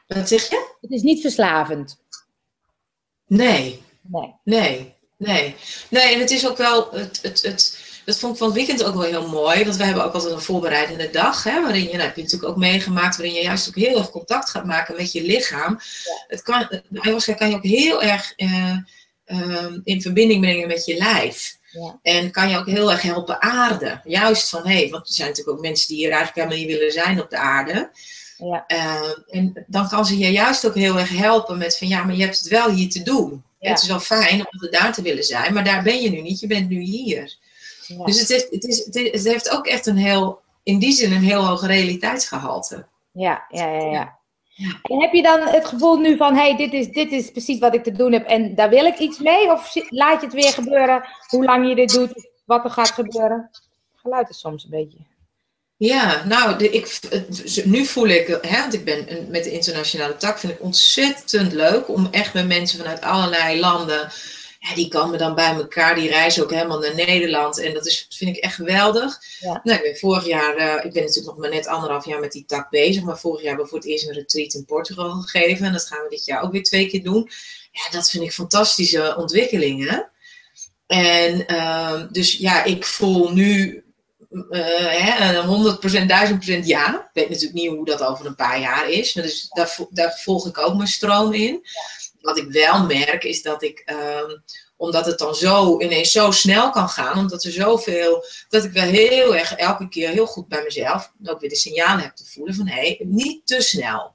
Wat 0.07 0.27
zeg 0.27 0.49
je? 0.49 0.75
Het 0.81 0.91
is 0.91 1.01
niet 1.01 1.21
verslavend. 1.21 1.99
Nee. 3.27 3.83
Nee. 4.01 4.33
Nee. 4.43 4.93
Nee. 5.17 5.55
Nee, 5.89 6.13
en 6.13 6.19
het 6.19 6.31
is 6.31 6.47
ook 6.47 6.57
wel. 6.57 6.91
Het, 6.91 7.19
het, 7.21 7.41
het, 7.41 7.84
dat 8.05 8.19
vond 8.19 8.31
ik 8.31 8.37
van 8.37 8.47
het 8.47 8.55
weekend 8.55 8.83
ook 8.83 8.93
wel 8.93 9.03
heel 9.03 9.27
mooi. 9.27 9.63
Want 9.63 9.75
we 9.75 9.83
hebben 9.83 10.03
ook 10.03 10.13
altijd 10.13 10.33
een 10.33 10.41
voorbereidende 10.41 11.09
dag. 11.09 11.43
Hè, 11.43 11.61
waarin 11.61 11.83
je, 11.83 11.91
nou, 11.91 12.01
heb 12.01 12.15
je 12.15 12.21
natuurlijk 12.21 12.51
ook 12.51 12.57
meegemaakt. 12.57 13.17
Waarin 13.17 13.35
je 13.35 13.41
juist 13.41 13.67
ook 13.67 13.75
heel 13.75 13.97
erg 13.97 14.09
contact 14.09 14.49
gaat 14.49 14.65
maken 14.65 14.95
met 14.95 15.11
je 15.11 15.21
lichaam. 15.23 15.79
Het 16.27 16.41
kan, 16.41 16.81
ayahuasca 16.93 17.33
kan 17.33 17.49
je 17.49 17.55
ook 17.55 17.63
heel 17.63 18.01
erg 18.03 18.33
uh, 18.37 18.77
uh, 19.25 19.77
in 19.83 20.01
verbinding 20.01 20.41
brengen 20.41 20.67
met 20.67 20.85
je 20.85 20.97
lijf. 20.97 21.57
Ja. 21.71 21.99
En 22.01 22.31
kan 22.31 22.49
je 22.49 22.57
ook 22.57 22.67
heel 22.67 22.91
erg 22.91 23.01
helpen 23.01 23.41
aarden. 23.41 24.01
Juist 24.03 24.49
van, 24.49 24.67
hé, 24.67 24.75
hey, 24.75 24.89
want 24.89 25.07
er 25.07 25.13
zijn 25.13 25.29
natuurlijk 25.29 25.57
ook 25.57 25.63
mensen 25.63 25.87
die 25.87 25.97
hier 25.97 26.11
eigenlijk 26.11 26.35
helemaal 26.35 26.67
niet 26.67 26.77
willen 26.77 26.93
zijn 26.93 27.21
op 27.21 27.29
de 27.29 27.37
aarde. 27.37 27.91
Ja. 28.37 28.63
Uh, 28.67 29.39
en 29.39 29.65
dan 29.67 29.89
kan 29.89 30.05
ze 30.05 30.17
je 30.17 30.31
juist 30.31 30.67
ook 30.67 30.75
heel 30.75 30.99
erg 30.99 31.09
helpen 31.09 31.57
met 31.57 31.77
van, 31.77 31.87
ja, 31.87 32.03
maar 32.03 32.15
je 32.15 32.23
hebt 32.23 32.39
het 32.39 32.47
wel 32.47 32.71
hier 32.71 32.89
te 32.89 33.03
doen. 33.03 33.43
Ja. 33.59 33.69
Het 33.69 33.81
is 33.81 33.87
wel 33.87 33.99
fijn 33.99 34.39
om 34.39 34.63
er 34.63 34.71
daar 34.71 34.93
te 34.93 35.01
willen 35.01 35.23
zijn, 35.23 35.53
maar 35.53 35.63
daar 35.63 35.83
ben 35.83 36.01
je 36.01 36.09
nu 36.09 36.21
niet. 36.21 36.39
Je 36.39 36.47
bent 36.47 36.69
nu 36.69 36.79
hier. 36.79 37.37
Dus 37.87 38.19
het, 38.19 38.29
heeft, 38.29 38.51
het, 38.51 38.63
is, 38.63 38.85
het, 38.85 39.23
heeft 39.23 39.49
ook 39.49 39.67
echt 39.67 39.85
een 39.85 39.97
heel, 39.97 40.39
in 40.63 40.79
die 40.79 40.91
zin 40.91 41.11
een 41.11 41.23
heel 41.23 41.45
hoog 41.45 41.65
realiteitsgehalte. 41.65 42.87
Ja, 43.11 43.45
ja, 43.49 43.67
ja, 43.67 43.91
ja. 43.91 44.19
En 44.81 45.01
heb 45.01 45.13
je 45.13 45.21
dan 45.21 45.41
het 45.41 45.65
gevoel 45.65 45.97
nu 45.97 46.17
van, 46.17 46.35
hey, 46.35 46.55
dit 46.55 46.73
is, 46.73 46.87
dit 46.87 47.11
is 47.11 47.31
precies 47.31 47.59
wat 47.59 47.73
ik 47.73 47.83
te 47.83 47.91
doen 47.91 48.11
heb 48.11 48.27
en 48.27 48.55
daar 48.55 48.69
wil 48.69 48.85
ik 48.85 48.97
iets 48.97 49.19
mee? 49.19 49.51
Of 49.51 49.75
laat 49.89 50.21
je 50.21 50.25
het 50.25 50.35
weer 50.35 50.51
gebeuren, 50.51 51.07
hoe 51.27 51.45
lang 51.45 51.67
je 51.67 51.75
dit 51.75 51.89
doet, 51.89 52.29
wat 52.45 52.63
er 52.63 52.69
gaat 52.69 52.91
gebeuren? 52.91 53.49
Geluid 53.95 54.29
is 54.29 54.39
soms 54.39 54.63
een 54.63 54.69
beetje. 54.69 54.97
Ja, 55.77 56.25
nou, 56.25 56.57
de, 56.57 56.69
ik, 56.69 56.99
nu 57.65 57.85
voel 57.85 58.07
ik, 58.07 58.39
hè, 58.41 58.59
want 58.61 58.73
ik 58.73 58.85
ben 58.85 59.27
met 59.29 59.43
de 59.43 59.51
internationale 59.51 60.17
tak, 60.17 60.39
vind 60.39 60.53
ik 60.53 60.61
ontzettend 60.61 61.53
leuk 61.53 61.89
om 61.89 62.07
echt 62.11 62.33
met 62.33 62.47
mensen 62.47 62.79
vanuit 62.79 63.01
allerlei 63.01 63.59
landen 63.59 64.11
ja, 64.67 64.75
die 64.75 64.87
komen 64.87 65.19
dan 65.19 65.35
bij 65.35 65.53
elkaar. 65.53 65.95
Die 65.95 66.09
reizen 66.09 66.43
ook 66.43 66.51
helemaal 66.51 66.79
naar 66.79 66.95
Nederland. 66.95 67.59
En 67.59 67.73
dat 67.73 67.85
is, 67.85 68.05
vind 68.09 68.37
ik 68.37 68.43
echt 68.43 68.55
geweldig. 68.55 69.21
Ja. 69.39 69.61
Nou, 69.63 69.77
ik 69.77 69.83
ben 69.83 69.97
vorig 69.97 70.25
jaar, 70.25 70.57
uh, 70.57 70.85
ik 70.85 70.93
ben 70.93 71.03
natuurlijk 71.03 71.25
nog 71.25 71.37
maar 71.37 71.49
net 71.49 71.67
anderhalf 71.67 72.05
jaar 72.05 72.19
met 72.19 72.31
die 72.31 72.45
tak 72.45 72.69
bezig. 72.69 73.03
Maar 73.03 73.19
vorig 73.19 73.39
jaar 73.39 73.47
hebben 73.47 73.63
we 73.63 73.69
voor 73.69 73.79
het 73.79 73.87
eerst 73.87 74.07
een 74.07 74.13
retreat 74.13 74.53
in 74.53 74.65
Portugal 74.65 75.11
gegeven. 75.11 75.65
En 75.65 75.73
dat 75.73 75.87
gaan 75.87 76.03
we 76.03 76.09
dit 76.09 76.25
jaar 76.25 76.41
ook 76.41 76.51
weer 76.51 76.63
twee 76.63 76.87
keer 76.87 77.03
doen. 77.03 77.29
Ja, 77.71 77.89
dat 77.91 78.09
vind 78.09 78.23
ik 78.23 78.31
fantastische 78.31 79.15
ontwikkelingen. 79.17 80.09
En 80.87 81.45
uh, 81.47 82.01
dus 82.11 82.37
ja, 82.37 82.63
ik 82.63 82.85
voel 82.85 83.33
nu 83.33 83.83
uh, 84.49 85.75
100%, 85.75 86.57
1000% 86.57 86.59
ja. 86.63 86.95
Ik 86.95 87.09
weet 87.13 87.29
natuurlijk 87.29 87.53
niet 87.53 87.69
hoe 87.69 87.85
dat 87.85 88.03
over 88.03 88.25
een 88.25 88.35
paar 88.35 88.59
jaar 88.59 88.89
is. 88.89 89.13
Maar 89.13 89.23
dus 89.23 89.47
daar, 89.49 89.77
daar 89.89 90.19
volg 90.23 90.47
ik 90.47 90.57
ook 90.57 90.75
mijn 90.75 90.87
stroom 90.87 91.33
in. 91.33 91.59
Ja 91.63 92.04
wat 92.25 92.37
ik 92.37 92.51
wel 92.51 92.85
merk 92.85 93.23
is 93.23 93.41
dat 93.41 93.63
ik, 93.63 93.83
um, 93.85 94.43
omdat 94.77 95.05
het 95.05 95.17
dan 95.17 95.35
zo 95.35 95.81
ineens 95.81 96.11
zo 96.11 96.31
snel 96.31 96.69
kan 96.69 96.89
gaan, 96.89 97.17
omdat 97.17 97.43
er 97.43 97.51
zoveel, 97.51 98.25
dat 98.49 98.63
ik 98.63 98.71
wel 98.71 98.87
heel 98.87 99.35
erg 99.35 99.55
elke 99.55 99.89
keer 99.89 100.09
heel 100.09 100.25
goed 100.25 100.47
bij 100.47 100.63
mezelf 100.63 101.11
ook 101.23 101.39
weer 101.39 101.49
de 101.49 101.55
signalen 101.55 102.03
heb 102.03 102.15
te 102.15 102.25
voelen 102.25 102.55
van 102.55 102.67
hé, 102.67 102.81
hey, 102.81 102.99
niet 103.03 103.47
te 103.47 103.61
snel. 103.61 104.13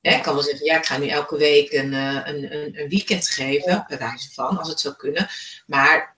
Hè, 0.00 0.14
ik 0.14 0.22
kan 0.22 0.34
wel 0.34 0.42
zeggen, 0.42 0.66
ja, 0.66 0.76
ik 0.76 0.86
ga 0.86 0.98
nu 0.98 1.08
elke 1.08 1.36
week 1.36 1.72
een, 1.72 1.92
eh, 1.92 2.20
een, 2.24 2.54
een, 2.54 2.80
een 2.80 2.88
weekend 2.88 3.28
geven, 3.28 3.84
bij 3.88 3.98
wijze 3.98 4.32
van, 4.32 4.58
als 4.58 4.68
het 4.68 4.80
zou 4.80 4.94
kunnen. 4.94 5.28
Maar 5.66 6.16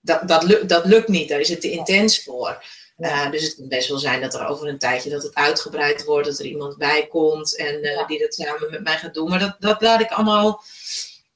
dat, 0.00 0.28
dat, 0.28 0.42
lukt, 0.42 0.68
dat 0.68 0.84
lukt 0.84 1.08
niet, 1.08 1.28
daar 1.28 1.40
is 1.40 1.48
het 1.48 1.60
te 1.60 1.70
intens 1.70 2.22
voor. 2.22 2.64
Uh, 2.98 3.30
dus 3.30 3.42
het 3.42 3.54
kan 3.54 3.68
best 3.68 3.88
wel 3.88 3.98
zijn 3.98 4.20
dat 4.20 4.34
er 4.34 4.46
over 4.46 4.68
een 4.68 4.78
tijdje 4.78 5.10
dat 5.10 5.22
het 5.22 5.34
uitgebreid 5.34 6.04
wordt, 6.04 6.26
dat 6.26 6.38
er 6.38 6.44
iemand 6.44 6.76
bij 6.76 7.06
komt 7.06 7.56
en 7.56 7.84
uh, 7.84 7.94
ja. 7.94 8.06
die 8.06 8.18
dat 8.18 8.34
samen 8.34 8.70
met 8.70 8.82
mij 8.82 8.98
gaat 8.98 9.14
doen. 9.14 9.28
Maar 9.28 9.38
dat, 9.38 9.56
dat 9.58 9.82
laat 9.82 10.00
ik 10.00 10.10
allemaal. 10.10 10.62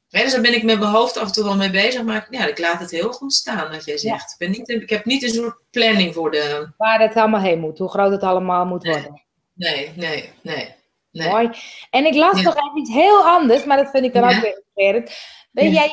Ja, 0.09 0.23
dus 0.23 0.33
daar 0.33 0.41
ben 0.41 0.55
ik 0.55 0.63
met 0.63 0.79
mijn 0.79 0.91
hoofd 0.91 1.17
af 1.17 1.27
en 1.27 1.33
toe 1.33 1.45
wel 1.45 1.57
mee 1.57 1.71
bezig. 1.71 2.03
Maar 2.03 2.27
ja, 2.31 2.47
ik 2.47 2.59
laat 2.59 2.81
het 2.81 2.91
heel 2.91 3.13
goed 3.13 3.33
staan, 3.33 3.71
wat 3.71 3.85
jij 3.85 3.99
zegt. 3.99 4.03
Ja. 4.03 4.33
Ik, 4.33 4.39
ben 4.39 4.51
niet, 4.51 4.69
ik 4.69 4.91
heb 4.91 5.05
niet 5.05 5.23
een 5.23 5.29
soort 5.29 5.57
planning 5.71 6.15
voor 6.15 6.31
de. 6.31 6.73
Waar 6.77 7.01
het 7.01 7.15
allemaal 7.15 7.41
heen 7.41 7.59
moet, 7.59 7.79
hoe 7.79 7.89
groot 7.89 8.11
het 8.11 8.23
allemaal 8.23 8.65
moet 8.65 8.83
nee. 8.83 8.93
worden. 8.93 9.23
Nee, 9.55 9.93
nee, 9.97 10.33
nee. 10.43 10.75
nee. 11.11 11.29
Mooi. 11.29 11.51
En 11.91 12.07
ik 12.07 12.15
las 12.15 12.37
ja. 12.37 12.43
nog 12.43 12.55
even 12.55 12.79
iets 12.79 12.93
heel 12.93 13.23
anders, 13.23 13.65
maar 13.65 13.77
dat 13.77 13.91
vind 13.91 14.05
ik 14.05 14.13
dan 14.13 14.25
ook 14.25 14.41
weer 14.41 14.57
inspirerend. 14.57 15.11
Ben 15.51 15.73
jij 15.73 15.89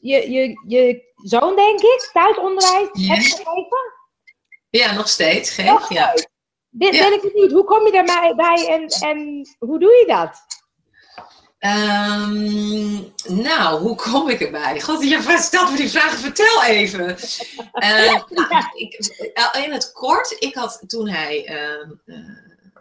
je, 0.00 0.10
je, 0.10 0.30
je, 0.30 0.60
je 0.66 1.12
zoon, 1.16 1.56
denk 1.56 1.80
ik, 1.80 2.10
thuisonderwijs 2.12 2.88
hebt 2.92 3.26
gegeven? 3.26 3.96
Ja, 4.70 4.92
nog 4.92 5.08
steeds. 5.08 5.50
Geef, 5.50 5.88
ja. 5.88 6.14
Dit 6.70 6.90
ben 6.90 7.12
ik 7.12 7.32
benieuwd. 7.32 7.52
Hoe 7.52 7.64
kom 7.64 7.86
je 7.86 7.92
daarbij 7.92 8.34
bij 8.34 8.66
en, 8.68 8.86
en 9.08 9.48
hoe 9.58 9.78
doe 9.78 9.90
je 9.90 10.04
dat? 10.06 10.46
Um, 11.60 13.12
nou, 13.42 13.80
hoe 13.80 13.96
kom 13.96 14.28
ik 14.28 14.40
erbij? 14.40 14.80
God, 14.80 15.02
je 15.02 15.36
stelt 15.38 15.70
me 15.70 15.76
die 15.76 15.90
vragen. 15.90 16.18
Vertel 16.18 16.64
even. 16.64 17.16
uh, 17.72 18.22
nou, 18.30 18.64
ik, 18.74 18.94
in 19.64 19.72
het 19.72 19.92
kort, 19.92 20.36
ik 20.38 20.54
had 20.54 20.82
toen 20.86 21.08
hij, 21.08 21.48
uh, 21.50 22.14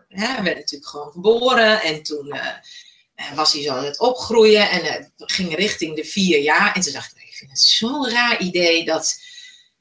hij 0.08 0.43
werd 0.43 0.58
natuurlijk 0.58 0.89
gewoon 0.89 1.12
geboren 1.12 1.82
en 1.82 2.04
toen 2.04 2.28
uh, 2.36 3.36
was 3.36 3.54
hij 3.54 3.62
zo 3.62 3.73
aan 3.73 3.86
het 3.86 4.00
opgroeien 4.00 4.69
en 4.69 5.13
ging 5.15 5.56
richting 5.56 5.95
de 5.95 6.06
vier 6.06 6.39
jaar. 6.39 6.76
En 6.76 6.82
toen 6.82 6.93
dacht 6.93 7.12
ik, 7.15 7.23
ik 7.23 7.36
vind 7.36 7.50
het 7.50 7.60
zo'n 7.60 8.10
raar 8.10 8.39
idee 8.39 8.86
dat 8.86 9.21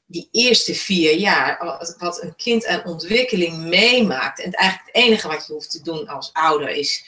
die 0.07 0.27
eerste 0.31 0.75
vier 0.75 1.17
jaar, 1.17 1.79
wat 1.97 2.21
een 2.21 2.35
kind 2.35 2.65
aan 2.65 2.85
ontwikkeling 2.85 3.57
meemaakt. 3.57 4.39
En 4.39 4.45
het 4.45 4.55
eigenlijk 4.55 4.95
het 4.95 5.03
enige 5.03 5.27
wat 5.27 5.47
je 5.47 5.53
hoeft 5.53 5.71
te 5.71 5.81
doen 5.81 6.07
als 6.07 6.29
ouder 6.33 6.69
is 6.69 7.05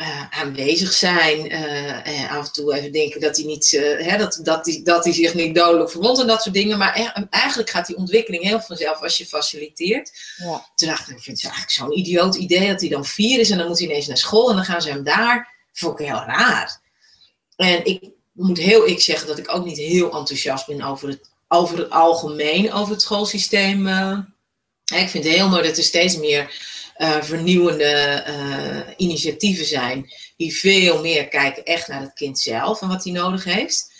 uh, 0.00 0.30
aanwezig 0.30 0.92
zijn. 0.92 1.52
Uh, 1.52 2.06
en 2.06 2.28
af 2.28 2.46
en 2.46 2.52
toe 2.52 2.74
even 2.74 2.92
denken 2.92 3.20
dat 3.20 3.36
hij, 3.36 3.46
niet, 3.46 3.72
uh, 3.72 4.06
hè, 4.06 4.18
dat, 4.18 4.40
dat, 4.42 4.66
hij, 4.66 4.80
dat 4.84 5.04
hij 5.04 5.12
zich 5.12 5.34
niet 5.34 5.54
dodelijk 5.54 5.90
verwondt 5.90 6.20
en 6.20 6.26
dat 6.26 6.42
soort 6.42 6.54
dingen. 6.54 6.78
Maar 6.78 7.26
eigenlijk 7.30 7.70
gaat 7.70 7.86
die 7.86 7.96
ontwikkeling 7.96 8.42
heel 8.42 8.60
vanzelf 8.60 9.02
als 9.02 9.18
je 9.18 9.26
faciliteert. 9.26 10.10
Ja. 10.36 10.70
Toen 10.74 10.88
dacht 10.88 11.08
ik, 11.08 11.16
ik 11.16 11.22
vind 11.22 11.42
het 11.42 11.50
eigenlijk 11.50 11.72
zo'n 11.72 11.98
idioot 11.98 12.34
idee 12.34 12.68
dat 12.68 12.80
hij 12.80 12.88
dan 12.88 13.04
vier 13.04 13.38
is 13.40 13.50
en 13.50 13.58
dan 13.58 13.66
moet 13.66 13.78
hij 13.78 13.88
ineens 13.88 14.06
naar 14.06 14.16
school 14.16 14.50
en 14.50 14.56
dan 14.56 14.64
gaan 14.64 14.82
ze 14.82 14.90
hem 14.90 15.04
daar. 15.04 15.58
Vond 15.72 16.00
ik 16.00 16.06
heel 16.06 16.24
raar. 16.24 16.80
En 17.56 17.84
ik 17.84 18.10
moet 18.32 18.58
heel 18.58 18.86
ik 18.86 19.00
zeggen 19.00 19.26
dat 19.26 19.38
ik 19.38 19.54
ook 19.54 19.64
niet 19.64 19.78
heel 19.78 20.12
enthousiast 20.12 20.66
ben 20.66 20.82
over 20.82 21.08
het, 21.08 21.30
over 21.52 21.78
het 21.78 21.90
algemeen, 21.90 22.72
over 22.72 22.92
het 22.92 23.02
schoolsysteem. 23.02 23.86
Uh, 23.86 24.18
ik 24.84 25.08
vind 25.08 25.24
het 25.24 25.32
heel 25.32 25.48
mooi 25.48 25.62
dat 25.62 25.76
er 25.76 25.82
steeds 25.82 26.16
meer 26.16 26.54
uh, 26.96 27.22
vernieuwende 27.22 28.24
uh, 28.28 28.94
initiatieven 28.96 29.64
zijn. 29.64 30.12
Die 30.36 30.56
veel 30.56 31.00
meer 31.00 31.28
kijken 31.28 31.64
echt 31.64 31.88
naar 31.88 32.00
het 32.00 32.12
kind 32.12 32.38
zelf 32.38 32.82
en 32.82 32.88
wat 32.88 33.04
hij 33.04 33.12
nodig 33.12 33.44
heeft. 33.44 33.92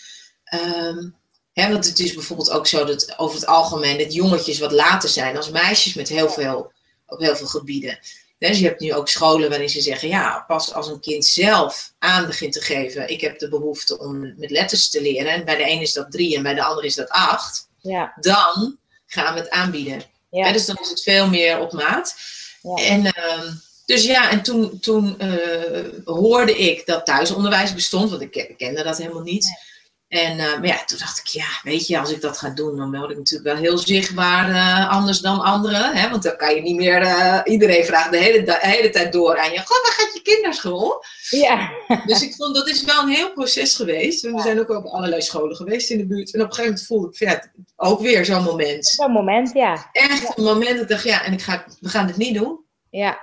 Um, 0.53 1.15
hè, 1.53 1.71
want 1.71 1.85
het 1.85 1.99
is 1.99 2.13
bijvoorbeeld 2.13 2.51
ook 2.51 2.67
zo 2.67 2.85
dat 2.85 3.17
over 3.17 3.35
het 3.35 3.45
algemeen 3.45 3.97
dat 3.97 4.13
jongetjes 4.13 4.59
wat 4.59 4.71
later 4.71 5.09
zijn 5.09 5.37
als 5.37 5.49
meisjes 5.49 5.93
met 5.93 6.09
heel 6.09 6.29
veel, 6.29 6.71
op 7.05 7.19
heel 7.19 7.35
veel 7.35 7.47
gebieden. 7.47 7.99
Dus 8.49 8.59
je 8.59 8.65
hebt 8.65 8.79
nu 8.79 8.93
ook 8.93 9.07
scholen 9.07 9.49
waarin 9.49 9.69
ze 9.69 9.81
zeggen, 9.81 10.07
ja, 10.07 10.43
pas 10.47 10.73
als 10.73 10.87
een 10.87 10.99
kind 10.99 11.25
zelf 11.25 11.93
aan 11.99 12.25
begint 12.25 12.53
te 12.53 12.61
geven, 12.61 13.09
ik 13.09 13.21
heb 13.21 13.39
de 13.39 13.49
behoefte 13.49 13.99
om 13.99 14.33
met 14.37 14.49
letters 14.49 14.89
te 14.89 15.01
leren, 15.01 15.31
en 15.31 15.45
bij 15.45 15.57
de 15.57 15.69
een 15.69 15.81
is 15.81 15.93
dat 15.93 16.11
drie 16.11 16.35
en 16.35 16.43
bij 16.43 16.53
de 16.53 16.63
ander 16.63 16.83
is 16.83 16.95
dat 16.95 17.09
acht, 17.09 17.67
ja. 17.81 18.13
dan 18.19 18.77
gaan 19.05 19.33
we 19.33 19.39
het 19.39 19.49
aanbieden. 19.49 20.03
Ja. 20.29 20.51
dus 20.51 20.65
dan 20.65 20.77
is 20.81 20.89
het 20.89 21.01
veel 21.01 21.27
meer 21.27 21.59
op 21.59 21.71
maat. 21.71 22.15
Ja. 22.61 22.75
En, 22.75 23.05
uh, 23.05 23.51
dus 23.85 24.03
ja, 24.03 24.29
en 24.29 24.41
toen, 24.41 24.79
toen 24.79 25.17
uh, 25.21 25.89
hoorde 26.05 26.57
ik 26.57 26.85
dat 26.85 27.05
thuisonderwijs 27.05 27.73
bestond, 27.73 28.09
want 28.09 28.21
ik 28.21 28.53
kende 28.57 28.83
dat 28.83 28.97
helemaal 28.97 29.21
niet. 29.21 29.70
En 30.11 30.37
uh, 30.37 30.59
maar 30.59 30.67
ja, 30.67 30.83
toen 30.85 30.97
dacht 30.97 31.19
ik, 31.19 31.25
ja, 31.25 31.45
weet 31.63 31.87
je, 31.87 31.99
als 31.99 32.11
ik 32.11 32.21
dat 32.21 32.37
ga 32.37 32.49
doen, 32.49 32.77
dan 32.77 32.97
word 32.97 33.11
ik 33.11 33.17
natuurlijk 33.17 33.53
wel 33.53 33.63
heel 33.63 33.77
zichtbaar 33.77 34.49
uh, 34.49 34.89
anders 34.89 35.19
dan 35.19 35.41
anderen. 35.41 35.95
Hè? 35.95 36.09
Want 36.09 36.23
dan 36.23 36.37
kan 36.37 36.55
je 36.55 36.61
niet 36.61 36.75
meer, 36.75 37.01
uh, 37.01 37.39
iedereen 37.43 37.85
vraagt 37.85 38.11
de 38.11 38.17
hele, 38.17 38.43
de 38.43 38.57
hele 38.59 38.89
tijd 38.89 39.13
door 39.13 39.39
aan 39.39 39.51
je, 39.51 39.57
goh, 39.57 39.83
waar 39.83 39.91
gaat 39.91 40.13
je 40.13 40.21
kinderschool? 40.21 41.03
Ja. 41.29 41.71
Dus 42.05 42.21
ik 42.21 42.35
vond, 42.35 42.55
dat 42.55 42.67
is 42.67 42.83
wel 42.83 43.01
een 43.01 43.09
heel 43.09 43.31
proces 43.31 43.75
geweest. 43.75 44.21
We 44.21 44.41
zijn 44.41 44.59
ook 44.59 44.69
op 44.69 44.85
allerlei 44.85 45.21
scholen 45.21 45.55
geweest 45.55 45.89
in 45.89 45.97
de 45.97 46.07
buurt. 46.07 46.33
En 46.33 46.41
op 46.41 46.47
een 46.47 46.53
gegeven 46.55 46.71
moment 46.71 46.87
voelde 46.87 47.07
ik, 47.07 47.19
ja, 47.19 47.51
ook 47.75 48.01
weer 48.01 48.25
zo'n 48.25 48.43
moment. 48.43 48.85
Zo'n 48.85 49.11
moment, 49.11 49.51
ja. 49.53 49.89
Echt 49.91 50.21
ja. 50.21 50.31
een 50.35 50.43
moment 50.43 50.73
dat 50.73 50.81
ik 50.81 50.89
dacht, 50.89 51.03
ja, 51.03 51.23
en 51.23 51.33
ik 51.33 51.41
ga, 51.41 51.65
we 51.79 51.89
gaan 51.89 52.07
dit 52.07 52.17
niet 52.17 52.35
doen. 52.35 52.59
Ja. 52.89 53.19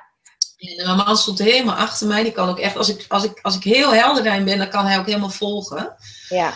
En 0.59 0.85
mijn 0.85 0.97
man 0.97 1.17
stond 1.17 1.39
helemaal 1.39 1.77
achter 1.77 2.07
mij. 2.07 2.23
Die 2.23 2.33
kan 2.33 2.49
ook 2.49 2.59
echt, 2.59 2.77
als 2.77 2.89
ik, 2.89 3.05
als 3.09 3.25
ik, 3.25 3.39
als 3.43 3.57
ik 3.57 3.63
heel 3.63 3.95
helder 3.95 4.25
daarin 4.25 4.45
ben, 4.45 4.59
dan 4.59 4.69
kan 4.69 4.87
hij 4.87 4.99
ook 4.99 5.07
helemaal 5.07 5.31
volgen. 5.31 5.97
Ja. 6.29 6.53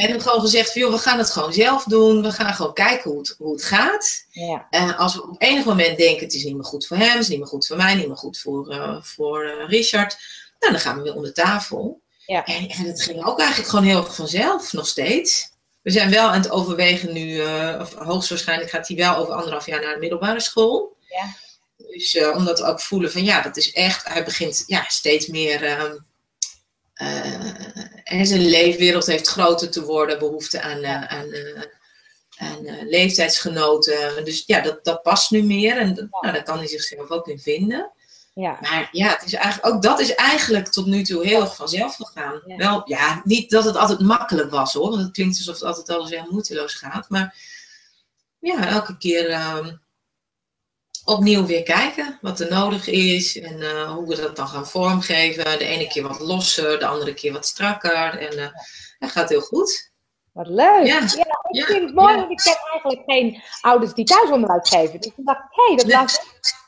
En 0.00 0.20
gewoon 0.20 0.40
gezegd, 0.40 0.74
joh, 0.74 0.92
we 0.92 0.98
gaan 0.98 1.18
het 1.18 1.30
gewoon 1.30 1.52
zelf 1.52 1.84
doen. 1.84 2.22
We 2.22 2.32
gaan 2.32 2.54
gewoon 2.54 2.74
kijken 2.74 3.10
hoe 3.10 3.18
het, 3.18 3.34
hoe 3.38 3.52
het 3.52 3.64
gaat. 3.64 4.24
Ja. 4.30 4.66
En 4.70 4.96
als 4.96 5.14
we 5.14 5.22
op 5.22 5.42
enig 5.42 5.64
moment 5.64 5.98
denken, 5.98 6.24
het 6.24 6.34
is 6.34 6.44
niet 6.44 6.54
meer 6.54 6.64
goed 6.64 6.86
voor 6.86 6.96
hem, 6.96 7.08
het 7.08 7.18
is 7.18 7.28
niet 7.28 7.38
meer 7.38 7.46
goed 7.46 7.66
voor 7.66 7.76
mij, 7.76 7.94
niet 7.94 8.06
meer 8.06 8.16
goed 8.16 8.38
voor, 8.38 8.74
uh, 8.74 9.02
voor 9.02 9.44
uh, 9.44 9.68
Richard. 9.68 10.18
Nou, 10.58 10.72
dan 10.72 10.80
gaan 10.80 10.96
we 10.96 11.02
weer 11.02 11.14
om 11.14 11.22
de 11.22 11.32
tafel. 11.32 12.00
Ja. 12.26 12.44
En, 12.44 12.68
en 12.68 12.84
het 12.84 13.02
ging 13.02 13.24
ook 13.24 13.38
eigenlijk 13.38 13.70
gewoon 13.70 13.84
heel 13.84 13.96
erg 13.96 14.14
vanzelf, 14.14 14.72
nog 14.72 14.86
steeds. 14.86 15.50
We 15.82 15.90
zijn 15.90 16.10
wel 16.10 16.28
aan 16.28 16.40
het 16.40 16.50
overwegen 16.50 17.12
nu, 17.12 17.34
uh, 17.34 17.78
of 17.80 17.94
hoogstwaarschijnlijk 17.94 18.70
gaat 18.70 18.88
hij 18.88 18.96
wel 18.96 19.16
over 19.16 19.34
anderhalf 19.34 19.66
jaar 19.66 19.80
naar 19.80 19.94
de 19.94 20.00
middelbare 20.00 20.40
school. 20.40 20.96
Ja. 21.08 21.36
Dus 21.76 22.18
omdat 22.34 22.58
we 22.58 22.64
ook 22.64 22.80
voelen 22.80 23.12
van 23.12 23.24
ja, 23.24 23.40
dat 23.40 23.56
is 23.56 23.72
echt, 23.72 24.08
hij 24.08 24.24
begint 24.24 24.64
ja, 24.66 24.84
steeds 24.88 25.26
meer 25.26 25.64
ehm, 25.64 25.96
uh, 27.02 27.79
en 28.10 28.26
zijn 28.26 28.46
leefwereld 28.46 29.06
heeft 29.06 29.28
groter 29.28 29.70
te 29.70 29.84
worden, 29.84 30.18
behoefte 30.18 30.62
aan, 30.62 30.78
uh, 30.78 31.04
aan, 31.04 31.26
uh, 31.26 31.62
aan 32.36 32.88
leeftijdsgenoten. 32.88 34.24
Dus 34.24 34.42
ja, 34.46 34.60
dat, 34.60 34.84
dat 34.84 35.02
past 35.02 35.30
nu 35.30 35.42
meer 35.42 35.76
en 35.76 35.94
dat, 35.94 36.06
nou, 36.10 36.34
daar 36.34 36.42
kan 36.42 36.58
hij 36.58 36.66
zichzelf 36.66 37.10
ook 37.10 37.28
in 37.28 37.38
vinden. 37.38 37.90
Ja. 38.34 38.58
Maar 38.60 38.88
ja, 38.92 39.08
het 39.08 39.24
is 39.24 39.32
eigenlijk, 39.32 39.74
ook 39.74 39.82
dat 39.82 40.00
is 40.00 40.14
eigenlijk 40.14 40.68
tot 40.68 40.86
nu 40.86 41.02
toe 41.02 41.26
heel 41.26 41.40
erg 41.40 41.56
vanzelf 41.56 41.96
gegaan. 41.96 42.42
Ja. 42.46 42.56
Wel, 42.56 42.82
ja, 42.84 43.20
niet 43.24 43.50
dat 43.50 43.64
het 43.64 43.76
altijd 43.76 44.00
makkelijk 44.00 44.50
was 44.50 44.72
hoor, 44.72 44.90
want 44.90 45.02
het 45.02 45.12
klinkt 45.12 45.36
alsof 45.36 45.54
het 45.54 45.64
altijd 45.64 45.88
alles 45.88 46.10
heel 46.10 46.26
moeiteloos 46.30 46.74
gaat. 46.74 47.08
Maar 47.08 47.36
ja, 48.38 48.68
elke 48.68 48.98
keer 48.98 49.28
ehm, 49.28 49.70
opnieuw 51.10 51.46
weer 51.46 51.62
kijken 51.62 52.18
wat 52.20 52.40
er 52.40 52.50
nodig 52.50 52.86
is 52.88 53.40
en 53.40 53.60
uh, 53.60 53.92
hoe 53.92 54.06
we 54.06 54.16
dat 54.16 54.36
dan 54.36 54.48
gaan 54.48 54.66
vormgeven. 54.66 55.58
De 55.58 55.64
ene 55.64 55.86
keer 55.88 56.08
wat 56.08 56.20
losser, 56.20 56.78
de 56.78 56.86
andere 56.86 57.14
keer 57.14 57.32
wat 57.32 57.46
strakker. 57.46 58.18
En 58.18 58.38
uh, 58.38 58.48
dat 58.98 59.10
gaat 59.10 59.28
heel 59.28 59.40
goed. 59.40 59.92
Wat 60.32 60.46
leuk. 60.46 60.86
Ja, 60.86 61.00
ja 61.00 61.40
ik 61.50 61.64
vind 61.64 61.84
het 61.84 61.94
mooi, 61.94 62.14
want 62.14 62.30
ik 62.30 62.40
heb 62.42 62.58
eigenlijk 62.72 63.02
geen 63.06 63.42
ouders 63.60 63.94
die 63.94 64.04
thuisonderwijs 64.04 64.68
geven. 64.68 65.00
Dus 65.00 65.12
ik 65.16 65.24
dacht, 65.24 65.40
hé, 65.50 65.74
hey, 65.74 65.76
dat 65.76 66.00
was... 66.00 66.20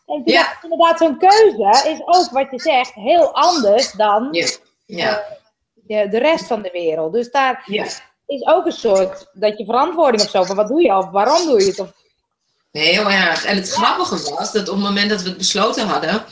En 0.07 0.25
toen 0.25 0.35
dacht 0.35 0.63
inderdaad, 0.63 0.99
zo'n 0.99 1.19
keuze 1.19 1.89
is 1.89 2.01
ook 2.05 2.31
wat 2.31 2.51
je 2.51 2.61
zegt 2.61 2.93
heel 2.95 3.35
anders 3.35 3.93
dan 3.93 4.29
Ja, 4.31 4.49
ja, 4.87 5.25
de, 5.75 6.09
de 6.09 6.19
rest 6.19 6.47
van 6.47 6.63
de 6.63 6.71
wereld. 6.71 7.13
Dus 7.13 7.31
daar 7.31 7.65
is 8.27 8.47
ook 8.47 8.67
een 8.67 8.73
soort 8.73 9.31
dat 9.33 9.59
je 9.59 9.65
verantwoording 9.65 10.23
of 10.23 10.31
zo 10.31 10.43
van 10.43 10.57
wat 10.57 10.69
doe 10.69 10.83
je 10.83 10.97
of 10.97 11.11
waarom 11.11 11.47
doe 11.47 11.61
je 11.61 11.67
het? 11.67 11.79
Of, 11.79 11.93
Heel 12.73 13.11
erg. 13.11 13.45
En 13.45 13.57
het 13.57 13.71
grappige 13.71 14.31
was 14.31 14.53
dat 14.53 14.69
op 14.69 14.75
het 14.75 14.85
moment 14.85 15.11
dat 15.11 15.23
we 15.23 15.29
het 15.29 15.39
besloten 15.39 15.87
hadden, 15.87 16.25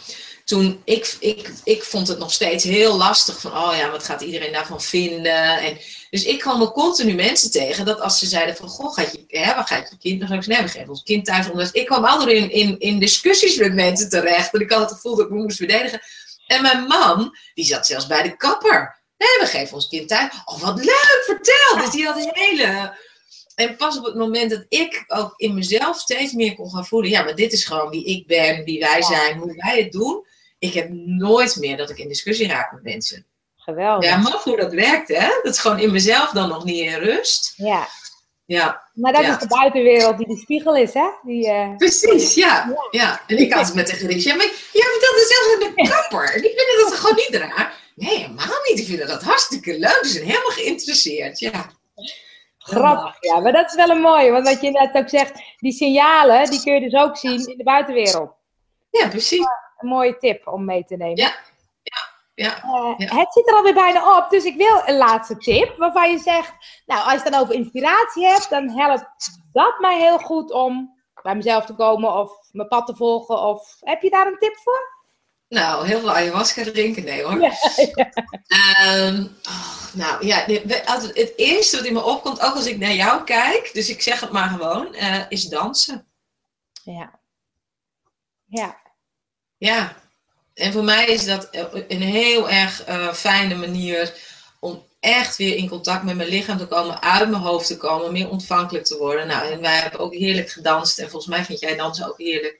toen 0.44 0.82
ik, 0.84 1.16
ik, 1.18 1.50
ik 1.64 1.82
vond 1.82 2.08
het 2.08 2.18
nog 2.18 2.32
steeds 2.32 2.64
heel 2.64 2.96
lastig 2.96 3.40
van, 3.40 3.56
oh 3.56 3.76
ja, 3.76 3.90
wat 3.90 4.04
gaat 4.04 4.20
iedereen 4.20 4.52
daarvan 4.52 4.80
vinden? 4.80 5.58
En, 5.58 5.78
dus 6.10 6.24
ik 6.24 6.38
kwam 6.38 6.60
er 6.60 6.70
continu 6.70 7.14
mensen 7.14 7.50
tegen 7.50 7.84
dat 7.84 8.00
als 8.00 8.18
ze 8.18 8.26
zeiden 8.26 8.56
van, 8.56 8.68
goh, 8.68 8.94
gaat 8.94 9.12
je, 9.12 9.38
hè, 9.38 9.54
waar 9.54 9.66
gaat 9.66 9.90
je 9.90 9.98
kind? 9.98 10.22
Ik 10.22 10.28
zeggen, 10.28 10.52
nee, 10.52 10.62
we 10.62 10.68
geven 10.68 10.88
ons 10.88 11.02
kind 11.02 11.24
thuis. 11.24 11.50
Omdat 11.50 11.68
ik 11.72 11.86
kwam 11.86 12.04
altijd 12.04 12.30
in, 12.30 12.50
in, 12.50 12.78
in 12.78 12.98
discussies 12.98 13.56
met 13.56 13.74
mensen 13.74 14.08
terecht. 14.08 14.54
En 14.54 14.60
ik 14.60 14.70
had 14.70 14.80
het 14.80 14.92
gevoel 14.92 15.16
dat 15.16 15.24
ik 15.26 15.32
me 15.32 15.42
moest 15.42 15.56
verdedigen. 15.56 16.00
En 16.46 16.62
mijn 16.62 16.82
man, 16.82 17.36
die 17.54 17.64
zat 17.64 17.86
zelfs 17.86 18.06
bij 18.06 18.22
de 18.22 18.36
kapper. 18.36 19.00
Nee, 19.18 19.38
we 19.40 19.46
geven 19.46 19.74
ons 19.74 19.88
kind 19.88 20.08
thuis. 20.08 20.32
Oh, 20.44 20.60
wat 20.60 20.78
leuk, 20.78 21.22
vertel! 21.26 21.84
Dus 21.84 21.90
die 21.90 22.06
had 22.06 22.16
een 22.16 22.30
hele... 22.32 22.94
En 23.54 23.76
pas 23.76 23.98
op 23.98 24.04
het 24.04 24.14
moment 24.14 24.50
dat 24.50 24.64
ik 24.68 25.04
ook 25.06 25.32
in 25.36 25.54
mezelf 25.54 25.98
steeds 25.98 26.32
meer 26.32 26.54
kon 26.54 26.70
gaan 26.70 26.86
voelen, 26.86 27.10
ja, 27.10 27.22
maar 27.22 27.34
dit 27.34 27.52
is 27.52 27.64
gewoon 27.64 27.90
wie 27.90 28.04
ik 28.04 28.26
ben, 28.26 28.64
wie 28.64 28.80
wij 28.80 29.02
zijn, 29.02 29.38
hoe 29.38 29.54
wij 29.56 29.78
het 29.82 29.92
doen. 29.92 30.26
Ik 30.58 30.74
heb 30.74 30.88
nooit 30.92 31.56
meer 31.56 31.76
dat 31.76 31.90
ik 31.90 31.98
in 31.98 32.08
discussie 32.08 32.48
raak 32.48 32.72
met 32.72 32.82
mensen. 32.82 33.24
geweldig. 33.56 34.08
Ja, 34.10 34.16
maar 34.16 34.32
hoe 34.44 34.56
dat 34.56 34.72
werkt, 34.72 35.08
hè? 35.08 35.28
Dat 35.42 35.52
is 35.54 35.58
gewoon 35.58 35.78
in 35.78 35.92
mezelf 35.92 36.30
dan 36.30 36.48
nog 36.48 36.64
niet 36.64 36.84
in 36.84 36.94
rust. 36.98 37.52
Ja. 37.56 37.88
Ja, 38.44 38.82
Maar 38.94 39.12
dat 39.12 39.22
Ja. 39.22 39.32
is 39.34 39.38
de 39.42 39.46
buitenwereld 39.46 40.18
die 40.18 40.26
de 40.28 40.36
spiegel 40.36 40.76
is, 40.76 40.94
hè? 40.94 41.08
Die, 41.22 41.48
eh, 41.50 41.76
precies, 41.76 42.34
ja. 42.34 42.76
ja. 42.90 43.22
En 43.26 43.38
ik 43.38 43.52
had 43.52 43.66
het 43.66 43.74
met 43.74 43.86
tegen 43.86 44.08
Rich, 44.08 44.24
ja, 44.24 44.34
maar 44.34 44.46
jij 44.72 44.82
vertelt 44.90 45.14
het 45.14 45.28
zelfs 45.28 45.52
aan 45.54 45.74
de 45.74 45.88
kapper. 45.88 46.32
Die 46.42 46.52
vinden 46.56 46.76
dat 46.90 46.94
gewoon 46.98 47.14
niet 47.16 47.34
raar. 47.34 47.92
Nee, 47.94 48.16
helemaal 48.16 48.58
niet. 48.68 48.76
Die 48.76 48.86
vinden 48.86 49.06
dat 49.06 49.22
hartstikke 49.22 49.78
leuk. 49.78 49.98
Die 50.02 50.10
zijn 50.12 50.24
helemaal 50.24 50.50
geïnteresseerd, 50.50 51.38
ja. 51.38 51.70
Grappig, 52.70 53.16
ja. 53.20 53.40
Maar 53.40 53.52
dat 53.52 53.66
is 53.70 53.74
wel 53.74 53.88
een 53.90 54.00
mooie. 54.00 54.30
Want 54.30 54.48
wat 54.48 54.60
je 54.60 54.70
net 54.70 54.94
ook 54.94 55.08
zegt, 55.08 55.42
die 55.56 55.72
signalen, 55.72 56.50
die 56.50 56.62
kun 56.62 56.74
je 56.74 56.80
dus 56.90 56.94
ook 57.02 57.16
zien 57.16 57.46
in 57.48 57.56
de 57.56 57.64
buitenwereld. 57.64 58.32
Ja, 58.90 59.08
precies. 59.08 59.46
Een 59.78 59.88
mooie 59.88 60.16
tip 60.16 60.46
om 60.48 60.64
mee 60.64 60.84
te 60.84 60.96
nemen. 60.96 61.16
Ja, 61.16 61.32
ja. 62.34 62.56
Eh, 62.62 62.94
Ja. 62.96 63.16
Het 63.16 63.32
zit 63.32 63.48
er 63.48 63.54
alweer 63.54 63.74
bijna 63.74 64.16
op, 64.18 64.30
dus 64.30 64.44
ik 64.44 64.56
wil 64.56 64.82
een 64.84 64.96
laatste 64.96 65.36
tip. 65.36 65.76
Waarvan 65.76 66.10
je 66.10 66.18
zegt, 66.18 66.82
nou, 66.86 67.02
als 67.02 67.12
je 67.12 67.18
het 67.18 67.32
dan 67.32 67.40
over 67.40 67.54
inspiratie 67.54 68.26
hebt, 68.26 68.50
dan 68.50 68.70
helpt 68.70 69.40
dat 69.52 69.78
mij 69.78 69.98
heel 69.98 70.18
goed 70.18 70.52
om 70.52 70.98
bij 71.22 71.34
mezelf 71.34 71.64
te 71.66 71.74
komen 71.74 72.12
of 72.12 72.32
mijn 72.52 72.68
pad 72.68 72.86
te 72.86 72.96
volgen. 72.96 73.38
Of 73.38 73.76
heb 73.80 74.02
je 74.02 74.10
daar 74.10 74.26
een 74.26 74.38
tip 74.38 74.56
voor? 74.56 74.98
Nou, 75.50 75.86
heel 75.86 76.00
veel 76.00 76.14
ayahuasca 76.14 76.62
drinken, 76.62 77.04
nee 77.04 77.22
hoor. 77.22 77.40
Ja, 77.40 77.52
Ehm, 78.46 79.26
oh, 79.42 79.94
nou 79.94 80.26
ja, 80.26 80.44
het 80.46 81.32
eerste 81.36 81.76
wat 81.76 81.86
in 81.86 81.92
me 81.92 82.02
opkomt, 82.02 82.40
ook 82.40 82.54
als 82.54 82.66
ik 82.66 82.78
naar 82.78 82.94
jou 82.94 83.24
kijk, 83.24 83.70
dus 83.72 83.88
ik 83.88 84.02
zeg 84.02 84.20
het 84.20 84.30
maar 84.30 84.48
gewoon, 84.48 84.94
eh, 84.94 85.22
is 85.28 85.44
dansen. 85.44 86.06
Ja. 86.84 87.20
Ja. 88.44 88.80
Ja, 89.56 89.96
en 90.54 90.72
voor 90.72 90.84
mij 90.84 91.06
is 91.06 91.24
dat 91.24 91.48
een 91.88 92.02
heel 92.02 92.50
erg 92.50 92.84
eh, 92.84 93.12
fijne 93.12 93.54
manier 93.54 94.14
om 94.60 94.86
echt 95.00 95.36
weer 95.36 95.56
in 95.56 95.68
contact 95.68 96.02
met 96.02 96.16
mijn 96.16 96.28
lichaam 96.28 96.58
te 96.58 96.66
komen, 96.66 97.02
uit 97.02 97.30
mijn 97.30 97.42
hoofd 97.42 97.66
te 97.66 97.76
komen, 97.76 98.12
meer 98.12 98.28
ontvankelijk 98.28 98.84
te 98.84 98.98
worden. 98.98 99.26
Nou, 99.26 99.52
en 99.52 99.60
wij 99.60 99.76
hebben 99.76 100.00
ook 100.00 100.14
heerlijk 100.14 100.50
gedanst 100.50 100.98
en 100.98 101.10
volgens 101.10 101.34
mij 101.34 101.44
vind 101.44 101.60
jij 101.60 101.76
dansen 101.76 102.08
ook 102.08 102.18
heerlijk. 102.18 102.58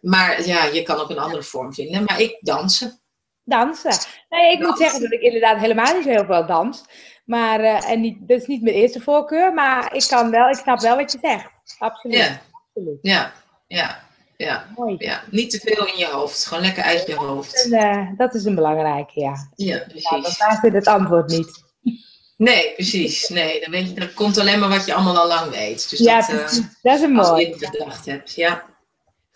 Maar 0.00 0.46
ja, 0.46 0.64
je 0.64 0.82
kan 0.82 0.96
ook 1.00 1.10
een 1.10 1.18
andere 1.18 1.42
vorm 1.42 1.74
vinden, 1.74 2.04
maar 2.04 2.20
ik 2.20 2.36
dansen. 2.40 3.00
Dansen. 3.44 3.92
Nee, 4.28 4.52
ik 4.52 4.58
moet 4.58 4.78
zeggen 4.78 5.00
dat 5.00 5.12
ik 5.12 5.20
inderdaad 5.20 5.58
helemaal 5.58 5.94
niet 5.94 6.02
zo 6.04 6.10
heel 6.10 6.24
veel 6.24 6.46
dans. 6.46 6.84
Maar, 7.24 7.60
eh, 7.60 7.90
en 7.90 8.00
niet, 8.00 8.16
dat 8.28 8.40
is 8.40 8.46
niet 8.46 8.62
mijn 8.62 8.74
eerste 8.74 9.00
voorkeur, 9.00 9.54
maar 9.54 9.94
ik 9.94 10.06
kan 10.08 10.30
wel, 10.30 10.48
ik 10.48 10.56
snap 10.56 10.80
wel 10.80 10.96
wat 10.96 11.12
je 11.12 11.18
zegt. 11.22 11.50
Absoluut. 11.78 12.16
Ja, 12.16 12.40
Absoluut. 12.74 12.98
ja, 13.02 13.32
ja, 13.66 14.00
ja, 14.36 14.66
Mooi. 14.76 14.94
ja. 14.98 15.22
Niet 15.30 15.50
te 15.50 15.58
veel 15.60 15.86
in 15.86 15.98
je 15.98 16.06
hoofd, 16.06 16.46
gewoon 16.46 16.62
lekker 16.62 16.82
uit 16.82 17.06
je 17.06 17.14
hoofd. 17.14 17.64
En, 17.64 17.72
eh, 17.72 18.08
dat 18.16 18.34
is 18.34 18.44
een 18.44 18.54
belangrijke, 18.54 19.20
ja. 19.20 19.48
Ja, 19.54 19.74
ja 19.74 19.84
precies. 19.88 20.10
want 20.10 20.38
daar 20.38 20.58
zit 20.62 20.72
het 20.72 20.86
antwoord 20.86 21.28
niet. 21.28 21.66
Nee, 22.36 22.72
precies. 22.74 23.28
Nee, 23.28 23.60
dan, 23.60 23.70
weet 23.70 23.88
je, 23.88 23.94
dan 23.94 24.14
komt 24.14 24.38
alleen 24.38 24.58
maar 24.58 24.68
wat 24.68 24.86
je 24.86 24.94
allemaal 24.94 25.18
al 25.18 25.26
lang 25.26 25.50
weet. 25.50 25.90
Dus 25.90 25.98
Ja, 25.98 26.20
dat, 26.26 26.36
precies. 26.40 26.62
Dat 26.82 26.94
is 26.96 27.02
een 27.02 27.18
als 27.18 27.26
je 27.26 27.32
mooi. 27.32 27.50
het 27.50 27.70
bedacht 27.70 28.06
hebt. 28.06 28.34
Ja. 28.34 28.64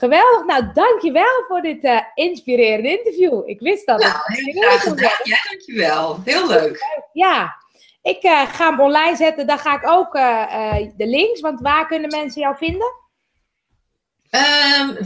Geweldig. 0.02 0.46
Nou, 0.46 0.72
dankjewel 0.72 1.44
voor 1.48 1.60
dit 1.60 1.84
uh, 1.84 2.00
inspirerende 2.14 2.98
interview. 2.98 3.48
Ik 3.48 3.60
wist 3.60 3.86
dat. 3.86 4.00
Nou, 4.00 4.14
heel 4.24 4.62
graag 4.62 4.82
gedaan. 4.82 5.20
Ja, 5.22 5.38
dankjewel. 5.48 6.20
Heel 6.24 6.46
leuk. 6.46 6.84
Ja. 7.12 7.56
Ik 8.02 8.22
uh, 8.22 8.54
ga 8.54 8.70
hem 8.70 8.80
online 8.80 9.16
zetten. 9.16 9.46
Dan 9.46 9.58
ga 9.58 9.76
ik 9.76 9.88
ook 9.88 10.14
uh, 10.14 10.76
de 10.96 11.06
links. 11.06 11.40
Want 11.40 11.60
waar 11.60 11.86
kunnen 11.86 12.10
mensen 12.10 12.40
jou 12.40 12.56
vinden? 12.56 12.92
Um, 14.30 14.96